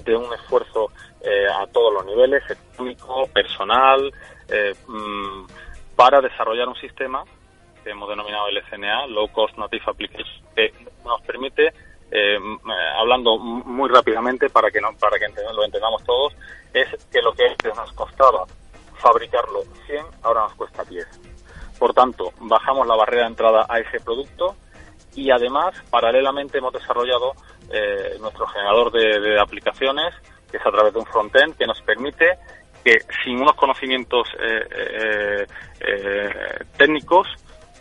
[0.06, 4.14] de un esfuerzo eh, a todos los niveles, económico, personal,
[4.48, 5.46] eh, mm,
[5.98, 7.22] para desarrollar un sistema
[7.84, 10.74] que hemos denominado LCNA, Low Cost Native Application, que
[11.04, 11.74] nos permite,
[12.12, 12.40] eh,
[12.98, 16.34] hablando muy rápidamente para que no, para que lo entendamos todos,
[16.74, 18.46] es que lo que nos costaba
[18.96, 21.31] fabricarlo 100, ahora nos cuesta 10.
[21.82, 24.56] Por tanto, bajamos la barrera de entrada a ese producto
[25.16, 27.32] y además, paralelamente, hemos desarrollado
[27.72, 30.14] eh, nuestro generador de, aplicaciones,
[30.52, 32.38] que es a través de un frontend, que nos permite
[32.84, 35.48] que sin unos conocimientos eh,
[35.80, 37.28] eh, técnicos,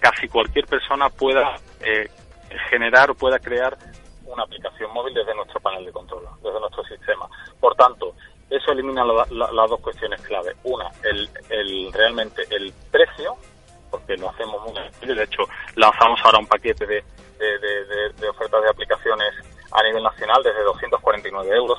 [0.00, 1.56] casi cualquier persona pueda
[2.70, 3.76] generar o pueda crear
[4.24, 7.28] una aplicación móvil desde nuestro panel de control, desde nuestro sistema.
[7.60, 8.14] Por tanto,
[8.48, 10.54] eso elimina las dos cuestiones clave.
[10.64, 13.36] Una, el realmente el precio,
[13.90, 15.16] porque lo hacemos muy bien.
[15.16, 15.42] De hecho,
[15.76, 17.04] lanzamos ahora un paquete de,
[17.38, 19.34] de, ofertas de aplicaciones
[19.72, 21.78] a nivel nacional desde 249 euros.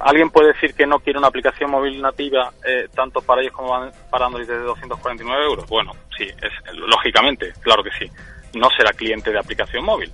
[0.00, 3.90] ¿Alguien puede decir que no quiere una aplicación móvil nativa eh, tanto para ellos como
[4.10, 5.66] para Android desde 249 euros?
[5.68, 8.10] Bueno, sí, es lógicamente, claro que sí.
[8.54, 10.12] No será cliente de aplicación móvil,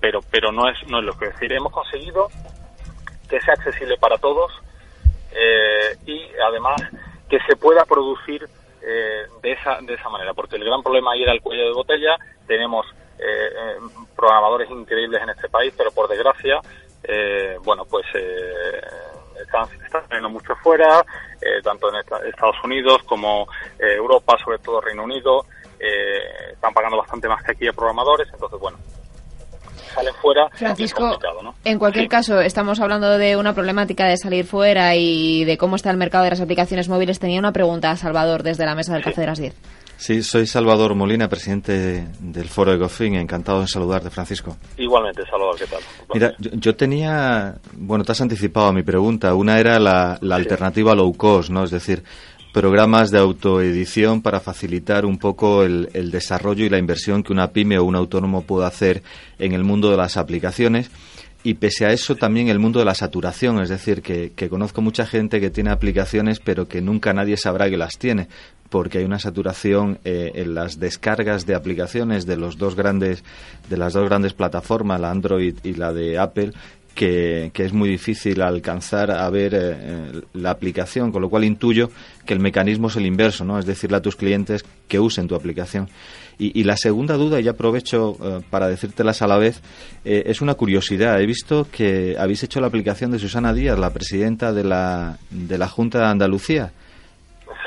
[0.00, 1.52] pero pero no es no es lo que decir.
[1.52, 2.28] Hemos conseguido
[3.28, 4.52] que sea accesible para todos
[5.32, 6.80] eh, y además
[7.28, 8.48] que se pueda producir
[8.86, 11.72] eh, de esa de esa manera, porque el gran problema ahí era el cuello de
[11.72, 12.16] botella.
[12.46, 12.86] Tenemos
[13.18, 13.76] eh, eh,
[14.14, 16.60] programadores increíbles en este país, pero por desgracia,
[17.02, 18.80] eh, bueno, pues eh,
[19.42, 21.04] están, están mucho fuera,
[21.62, 21.96] tanto en
[22.28, 23.46] Estados Unidos como
[23.78, 25.44] Europa, sobre todo Reino Unido,
[25.78, 28.78] están pagando bastante más que aquí a programadores, entonces, bueno,
[29.96, 30.48] salen fuera.
[30.52, 31.18] Francisco,
[31.64, 35.90] en cualquier caso, estamos hablando de una problemática de salir fuera y de cómo está
[35.90, 37.18] el mercado de las aplicaciones móviles.
[37.18, 39.54] Tenía una pregunta a Salvador desde la mesa del Café de las 10.
[39.98, 43.14] Sí, soy Salvador Molina, presidente del Foro Ecofin.
[43.14, 44.56] Encantado de saludarte, Francisco.
[44.76, 45.80] Igualmente, Salvador, ¿qué tal?
[46.12, 49.34] Mira, yo, tenía, bueno, te has anticipado a mi pregunta.
[49.34, 51.64] Una era la, alternativa low cost, ¿no?
[51.64, 52.04] Es decir,
[52.56, 57.76] programas de autoedición para facilitar un poco el, desarrollo y la inversión que una pyme
[57.78, 59.02] o un autónomo pueda hacer
[59.38, 60.90] en el mundo de las aplicaciones.
[61.44, 64.80] Y pese a eso también el mundo de la saturación, es decir, que, que, conozco
[64.80, 68.28] mucha gente que tiene aplicaciones pero que nunca nadie sabrá que las tiene
[68.70, 73.22] porque hay una saturación eh, en las descargas de aplicaciones de los dos grandes
[73.68, 76.52] de las dos grandes plataformas, la Android y la de Apple,
[76.96, 81.90] que, es muy difícil alcanzar a ver eh, la aplicación, con lo cual intuyo
[82.24, 83.58] que el mecanismo es el inverso, ¿no?
[83.58, 85.88] Es decirle a tus clientes que usen tu aplicación.
[86.38, 89.62] Y, la segunda duda, y aprovecho eh, para decírtelas a la vez,
[90.04, 91.18] es una curiosidad.
[91.18, 95.56] He visto que habéis hecho la aplicación de Susana Díaz, la presidenta de la, de
[95.56, 96.72] la Junta de Andalucía.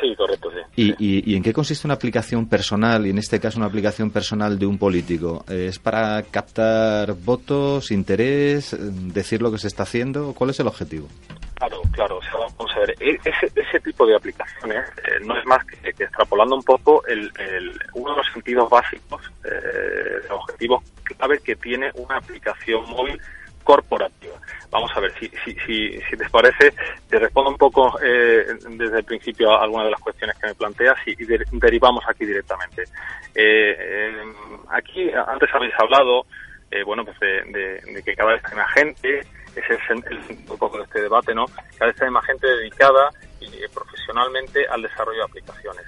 [0.02, 0.94] Sí, correcto, sí.
[0.98, 4.66] ¿Y, en qué consiste una aplicación personal, y en este caso una aplicación personal de
[4.66, 5.44] un político?
[5.50, 8.76] ¿Es para captar votos, interés,
[9.14, 10.34] decir lo que se está haciendo?
[10.34, 11.08] ¿Cuál es el objetivo?
[11.56, 12.20] Claro, claro.
[12.58, 16.64] vamos a ver, e, ese, tipo de aplicaciones eh, no es más que, extrapolando un
[16.64, 17.32] poco el,
[17.94, 23.20] uno de los sentidos básicos, eh, objetivos clave que tiene una aplicación móvil
[23.70, 24.34] corporativa.
[24.72, 26.74] Vamos a ver, si, si, si, si te parece,
[27.08, 30.56] te respondo un poco eh, desde el principio a algunas de las cuestiones que me
[30.56, 31.14] planteas y,
[31.52, 32.82] derivamos aquí directamente.
[33.36, 34.34] Eh, eh,
[34.70, 36.26] aquí antes habéis hablado,
[36.84, 39.20] bueno, pues de, que cada vez hay más gente,
[39.56, 41.46] ese es el, un poco de este debate, ¿no?
[41.78, 45.86] Cada vez hay más gente dedicada y, profesionalmente al desarrollo de aplicaciones.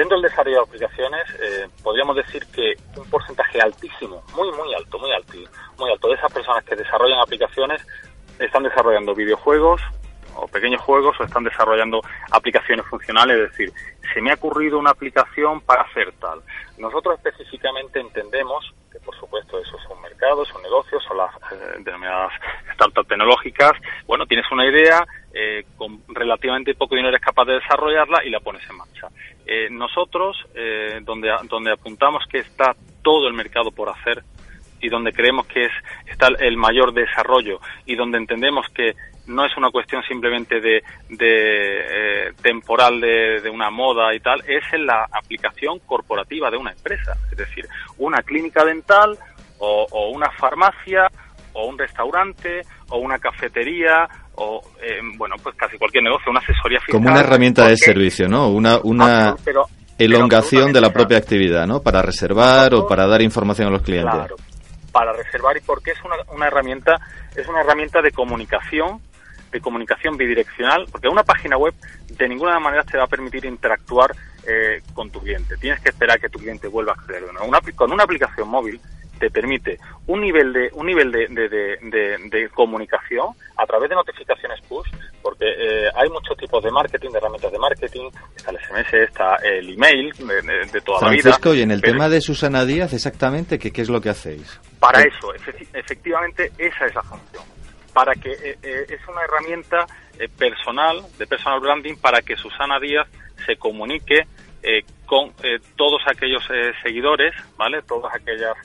[0.00, 4.98] Dentro del desarrollo de aplicaciones, eh, podríamos decir que un porcentaje altísimo, muy, muy alto,
[4.98, 5.36] muy alto,
[5.76, 7.86] muy alto de esas personas que desarrollan aplicaciones
[8.38, 9.82] están desarrollando videojuegos
[10.36, 13.72] o pequeños juegos o están desarrollando aplicaciones funcionales, es decir,
[14.14, 16.40] se me ha ocurrido una aplicación para hacer tal.
[16.78, 22.32] Nosotros específicamente entendemos que, por supuesto, eso son mercados, son negocios, son las eh, denominadas
[22.72, 23.72] startups tecnológicas.
[24.06, 28.40] Bueno, tienes una idea, eh, con relativamente poco dinero eres capaz de desarrollarla y la
[28.40, 29.08] pones en marcha.
[29.46, 34.22] Eh, nosotros, eh, donde, donde apuntamos que está todo el mercado por hacer
[34.80, 35.72] y donde creemos que es,
[36.06, 38.94] está el mayor desarrollo y donde entendemos que
[39.26, 44.64] no es una cuestión simplemente de, de eh, temporal de, una moda y tal, es
[44.72, 47.12] en la aplicación corporativa de una empresa.
[47.30, 47.68] Es decir,
[47.98, 49.16] una clínica dental
[49.58, 51.06] o una farmacia
[51.52, 54.08] o un restaurante o una cafetería
[54.42, 56.94] o, eh, bueno, pues casi cualquier negocio, una asesoría fiscal.
[56.94, 58.48] Como una herramienta de servicio, ¿no?
[58.48, 59.36] Una, una
[59.98, 61.82] elongación de la propia actividad, ¿no?
[61.82, 64.14] Para reservar o para dar información a los clientes.
[64.14, 64.36] Claro,
[64.92, 66.96] para reservar y porque es una, una herramienta
[67.36, 69.00] es una herramienta de comunicación
[69.52, 71.74] de comunicación bidireccional, porque una página web
[72.06, 74.12] de ninguna manera te va a permitir interactuar
[74.46, 75.56] eh, con tu cliente.
[75.56, 77.24] Tienes que esperar que tu cliente vuelva a acceder.
[77.24, 78.80] Una, con una aplicación móvil
[79.20, 84.88] te permite un nivel de un nivel de, de, comunicación a través de notificaciones push
[85.22, 89.36] porque eh, hay muchos tipos de marketing de herramientas de marketing está el SMS está
[89.36, 90.12] el email
[90.72, 91.22] de, toda la vida.
[91.22, 94.58] Francisco y en el tema de Susana Díaz exactamente qué, qué es lo que hacéis
[94.80, 95.32] para eso
[95.74, 97.44] efectivamente esa es la función.
[97.92, 99.86] Para que eh, eh, es una herramienta
[100.18, 103.08] eh, personal, de personal branding, para que Susana Díaz
[103.46, 104.26] se comunique
[105.06, 105.32] con
[105.76, 106.42] todos aquellos
[106.82, 107.82] seguidores, ¿vale?
[107.82, 108.56] Todos aquellos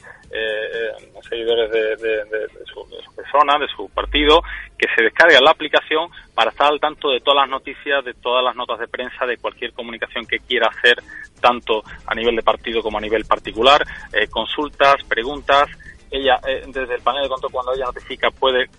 [1.30, 2.86] seguidores de, su,
[3.16, 4.42] persona, de su partido,
[4.78, 8.44] que se descarguen la aplicación para estar al tanto de todas las noticias, de todas
[8.44, 11.02] las notas de prensa, de cualquier comunicación que quiera hacer,
[11.40, 13.84] tanto a nivel de partido como a nivel particular,
[14.30, 15.68] consultas, preguntas.
[16.12, 18.70] Ella, desde el panel de control, cuando ella notifica, puede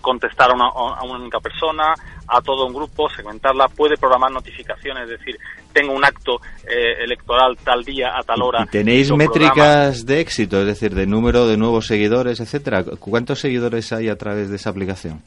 [0.00, 1.94] contestar a una, a una única persona,
[2.28, 5.36] a todo un grupo, segmentarla, puede programar notificaciones, es decir,
[5.72, 8.66] tengo un acto eh, electoral tal día, a tal hora.
[8.66, 12.84] ¿Tenéis métricas de éxito, es decir, de número de nuevos seguidores, etcétera?
[12.98, 15.22] ¿Cuántos seguidores hay a través de esa aplicación?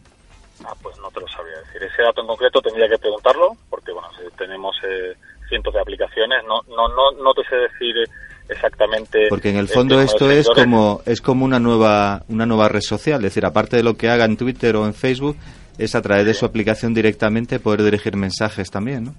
[0.65, 1.83] Ah, pues no te lo sabía decir.
[1.83, 4.07] Ese dato en concreto tendría que preguntarlo, porque bueno,
[4.37, 5.13] tenemos eh,
[5.49, 6.43] cientos de aplicaciones.
[6.47, 7.95] No, no, no, no te sé decir
[8.49, 9.27] exactamente.
[9.29, 13.19] Porque en el fondo esto es como es como una nueva una nueva red social.
[13.19, 15.37] Es decir aparte de lo que haga en Twitter o en Facebook
[15.77, 19.13] es a través de su aplicación directamente poder dirigir mensajes también ¿no?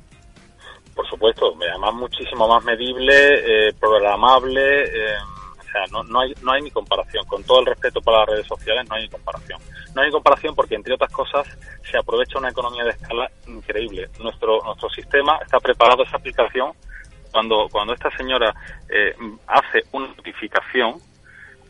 [0.98, 5.16] por supuesto además muchísimo más medible eh, programable eh,
[5.56, 7.24] o sea no, no hay no hay ni comparación.
[7.26, 9.60] Con todo el respeto para las redes sociales no hay ni comparación.
[9.94, 11.46] No hay ni comparación porque entre otras cosas
[11.88, 14.08] se aprovecha una economía de escala increíble.
[14.20, 16.72] Nuestro nuestro sistema está preparado esa aplicación
[17.30, 18.54] cuando, cuando esta señora
[18.88, 19.14] eh,
[19.46, 20.94] hace una notificación,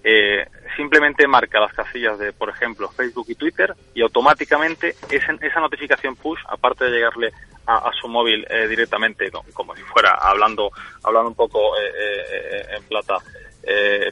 [0.04, 0.46] eh,
[0.76, 6.16] simplemente marca las casillas de, por ejemplo, Facebook y Twitter y automáticamente esa, esa notificación
[6.16, 7.32] push, aparte de llegarle
[7.66, 10.70] a, su móvil eh, directamente, como si fuera hablando,
[11.02, 13.18] hablando un poco en plata,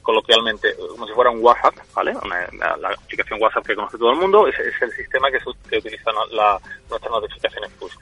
[0.02, 2.12] coloquialmente, como si fuera un WhatsApp, ¿vale?
[2.52, 5.38] la aplicación WhatsApp que conoce todo el mundo, es, el sistema que,
[5.70, 6.58] que utiliza la,
[6.90, 7.94] nuestras notificaciones push.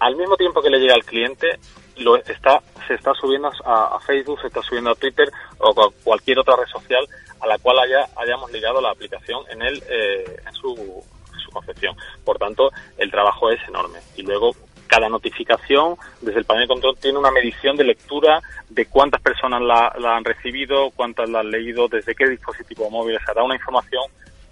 [0.00, 1.58] Al mismo tiempo que le llega al cliente,
[1.98, 6.56] lo está se está subiendo a, Facebook, se está subiendo a Twitter o cualquier otra
[6.56, 7.06] red social
[7.40, 11.04] a la cual haya, hayamos ligado la aplicación en, el, eh, en, su,
[11.44, 11.94] su concepción.
[12.24, 13.98] Por tanto, el trabajo es enorme.
[14.16, 18.40] Y luego, cada notificación desde el panel de control tiene una medición de lectura
[18.70, 23.18] de cuántas personas la, la han recibido, cuántas la han leído, desde qué dispositivo móvil.
[23.24, 24.02] Se da una información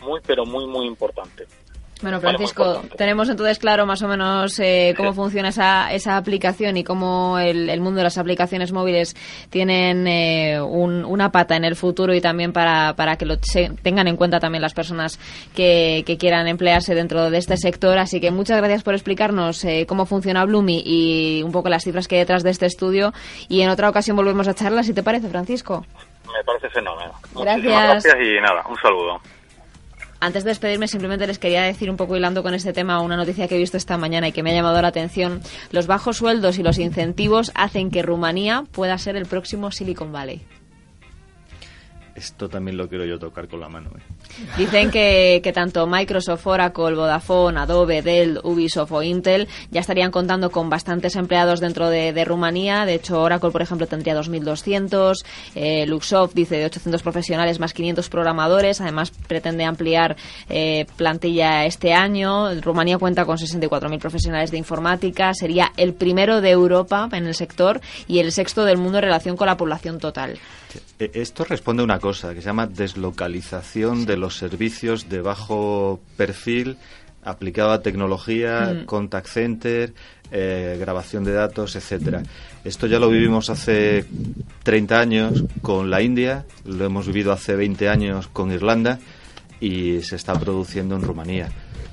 [0.01, 1.47] muy, pero muy, muy importante.
[2.03, 6.85] Bueno, Francisco, tenemos entonces claro más o menos eh, cómo funciona esa, esa aplicación y
[6.85, 9.15] cómo el, mundo de las aplicaciones móviles
[9.49, 13.39] tienen eh, una pata en el futuro y también para, para que lo
[13.83, 15.19] tengan en cuenta también las personas
[15.55, 17.97] que, que, quieran emplearse dentro de este sector.
[17.97, 22.09] Así que muchas gracias por explicarnos eh, cómo funciona Bloomy y un poco las cifras
[22.09, 23.15] que hay detrás de este estudio.
[23.49, 25.87] Y en otra ocasión volvemos a charlar, si te parece, Francisco.
[26.27, 27.13] Me parece fenómeno.
[27.35, 28.05] Gracias.
[28.05, 29.19] gracias y nada, un saludo.
[30.19, 33.49] Antes de despedirme, simplemente les quería decir un poco hilando con este tema una noticia
[33.49, 35.41] que he visto esta mañana y que me ha llamado la atención.
[35.73, 40.43] Los bajos sueldos y los incentivos hacen que Rumanía pueda ser el próximo Silicon Valley.
[42.15, 43.91] Esto también lo quiero yo tocar con la mano.
[43.91, 44.01] ¿eh?
[44.57, 50.69] Dicen que, tanto Microsoft, Oracle, Vodafone, Adobe, Dell, Ubisoft o Intel ya estarían contando con
[50.69, 52.85] bastantes empleados dentro de, Rumanía.
[52.85, 55.15] De hecho, Oracle, por ejemplo, tendría 2.200.
[55.55, 58.81] Eh, Luxoft dice de 800 profesionales más 500 programadores.
[58.81, 60.17] Además, pretende ampliar
[60.49, 62.53] eh, plantilla este año.
[62.61, 65.33] Rumanía cuenta con 64.000 profesionales de informática.
[65.35, 69.37] Sería el primero de Europa en el sector y el sexto del mundo en relación
[69.37, 70.39] con la población total.
[70.99, 76.01] E, esto responde a una cosa que se llama deslocalización de los servicios de bajo
[76.17, 76.77] perfil
[77.27, 78.85] aplicado a tecnología, mm.
[78.87, 79.93] contact center,
[80.31, 82.23] eh, grabación de datos, etcétera.
[82.65, 84.05] Esto ya lo vivimos hace
[84.63, 89.01] 30 años con la India, lo hemos vivido hace 20 años con Irlanda
[89.61, 91.49] y se está produciendo en Rumanía.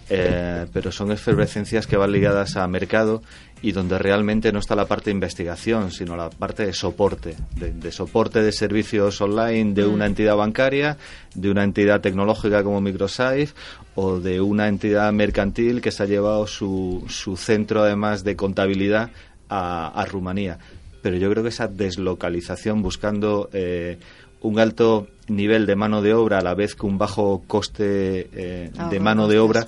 [0.10, 3.24] Eh, pero son efervescencias que van ligadas a mercado
[3.64, 7.92] y donde realmente no está la parte de investigación, sino la parte de soporte, de,
[7.94, 10.10] soporte de servicios online de una mm.
[10.10, 10.98] entidad bancaria,
[11.34, 13.54] de una entidad tecnológica como Microsoft
[13.96, 19.12] o de una entidad mercantil que se ha llevado su, su centro además de contabilidad
[19.48, 20.60] a, a Rumanía.
[21.02, 23.98] Pero yo creo que esa deslocalización buscando eh,
[24.42, 28.72] un alto nivel de mano de obra a la vez que un bajo coste eh,
[28.78, 29.68] Ah, de mano de obra,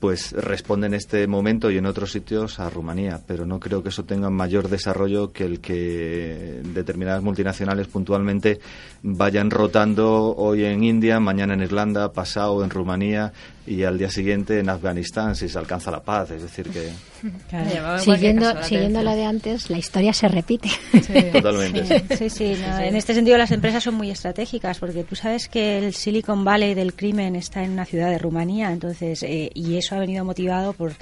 [0.00, 3.20] pues responde en este momento y en otros sitios a Rumanía.
[3.26, 8.60] Pero no creo que eso tenga mayor desarrollo que el que determinadas multinacionales puntualmente
[9.02, 13.32] vayan rotando hoy en India, mañana en Irlanda, pasado en Rumanía
[13.66, 16.30] y al día siguiente en Afganistán si se alcanza la paz.
[16.30, 16.90] Es decir, que
[17.48, 17.98] Claro.
[17.98, 20.68] Siguiendo, caso la siguiendo la de antes, la historia se repite.
[21.32, 22.16] totalmente.
[22.16, 25.78] Sí, sí, no, en este sentido las empresas son muy estratégicas porque tú sabes que
[25.78, 29.94] el Silicon Valley del crimen está en una ciudad de Rumanía, entonces eh, y eso
[29.96, 30.92] ha venido motivado por,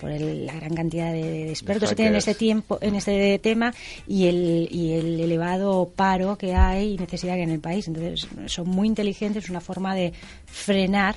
[0.00, 3.38] por el- la gran cantidad de, de expertos que tienen en este tiempo, en este
[3.40, 3.74] tema
[4.06, 7.88] y el y el elevado paro que hay y necesidad que hay en el país.
[7.88, 10.12] Entonces son muy inteligentes, es una forma de
[10.46, 11.16] frenar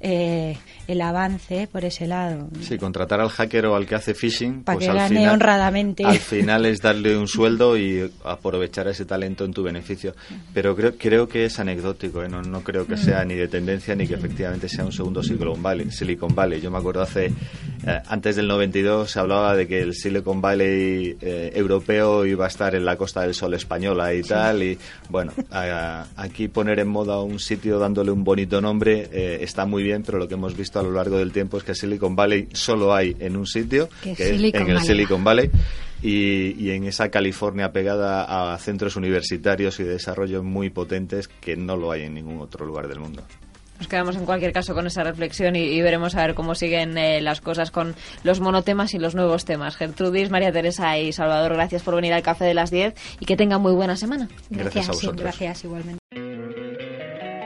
[0.00, 0.56] eh,
[0.88, 2.48] el avance por ese lado.
[2.60, 5.34] Sí, contratar al hacker o al que hace phishing, Pa' pues que al gane final,
[5.34, 6.04] honradamente.
[6.04, 10.14] al final es darle un sueldo y aprovechar ese talento en tu beneficio.
[10.54, 12.28] Pero creo, creo que es anecdótico, ¿eh?
[12.28, 15.62] no, no creo que sea ni de tendencia ni que efectivamente sea un segundo Silicon
[15.62, 15.90] Valley.
[15.90, 16.60] Silicon Valley.
[16.60, 21.16] Yo me acuerdo hace, eh, antes del 92 se hablaba de que el Silicon Valley
[21.20, 24.62] europeo iba a estar en la Costa del Sol española y tal.
[24.62, 24.78] Y
[25.08, 29.08] bueno, a- aquí poner en moda un sitio dándole un bonito nombre
[29.42, 31.74] está muy bien, pero lo que hemos visto a lo largo del tiempo es que
[31.74, 34.88] Silicon Valley solo hay en un sitio, Que que es Silicon en el Valley.
[34.88, 35.50] Silicon Valley.
[36.02, 41.56] Y, y en esa California pegada a centros universitarios y de desarrollo muy potentes que
[41.56, 43.22] no lo hay en ningún otro lugar del mundo.
[43.78, 46.96] Nos quedamos en cualquier caso con esa reflexión y, y veremos a ver cómo siguen
[46.96, 49.76] eh, las cosas con los monotemas y los nuevos temas.
[49.76, 53.36] Gertrudis, María Teresa y Salvador, gracias por venir al café de las 10 y que
[53.36, 54.28] tengan muy buena semana.
[54.50, 55.22] Gracias a sí, vosotros.
[55.22, 56.25] Gracias igualmente.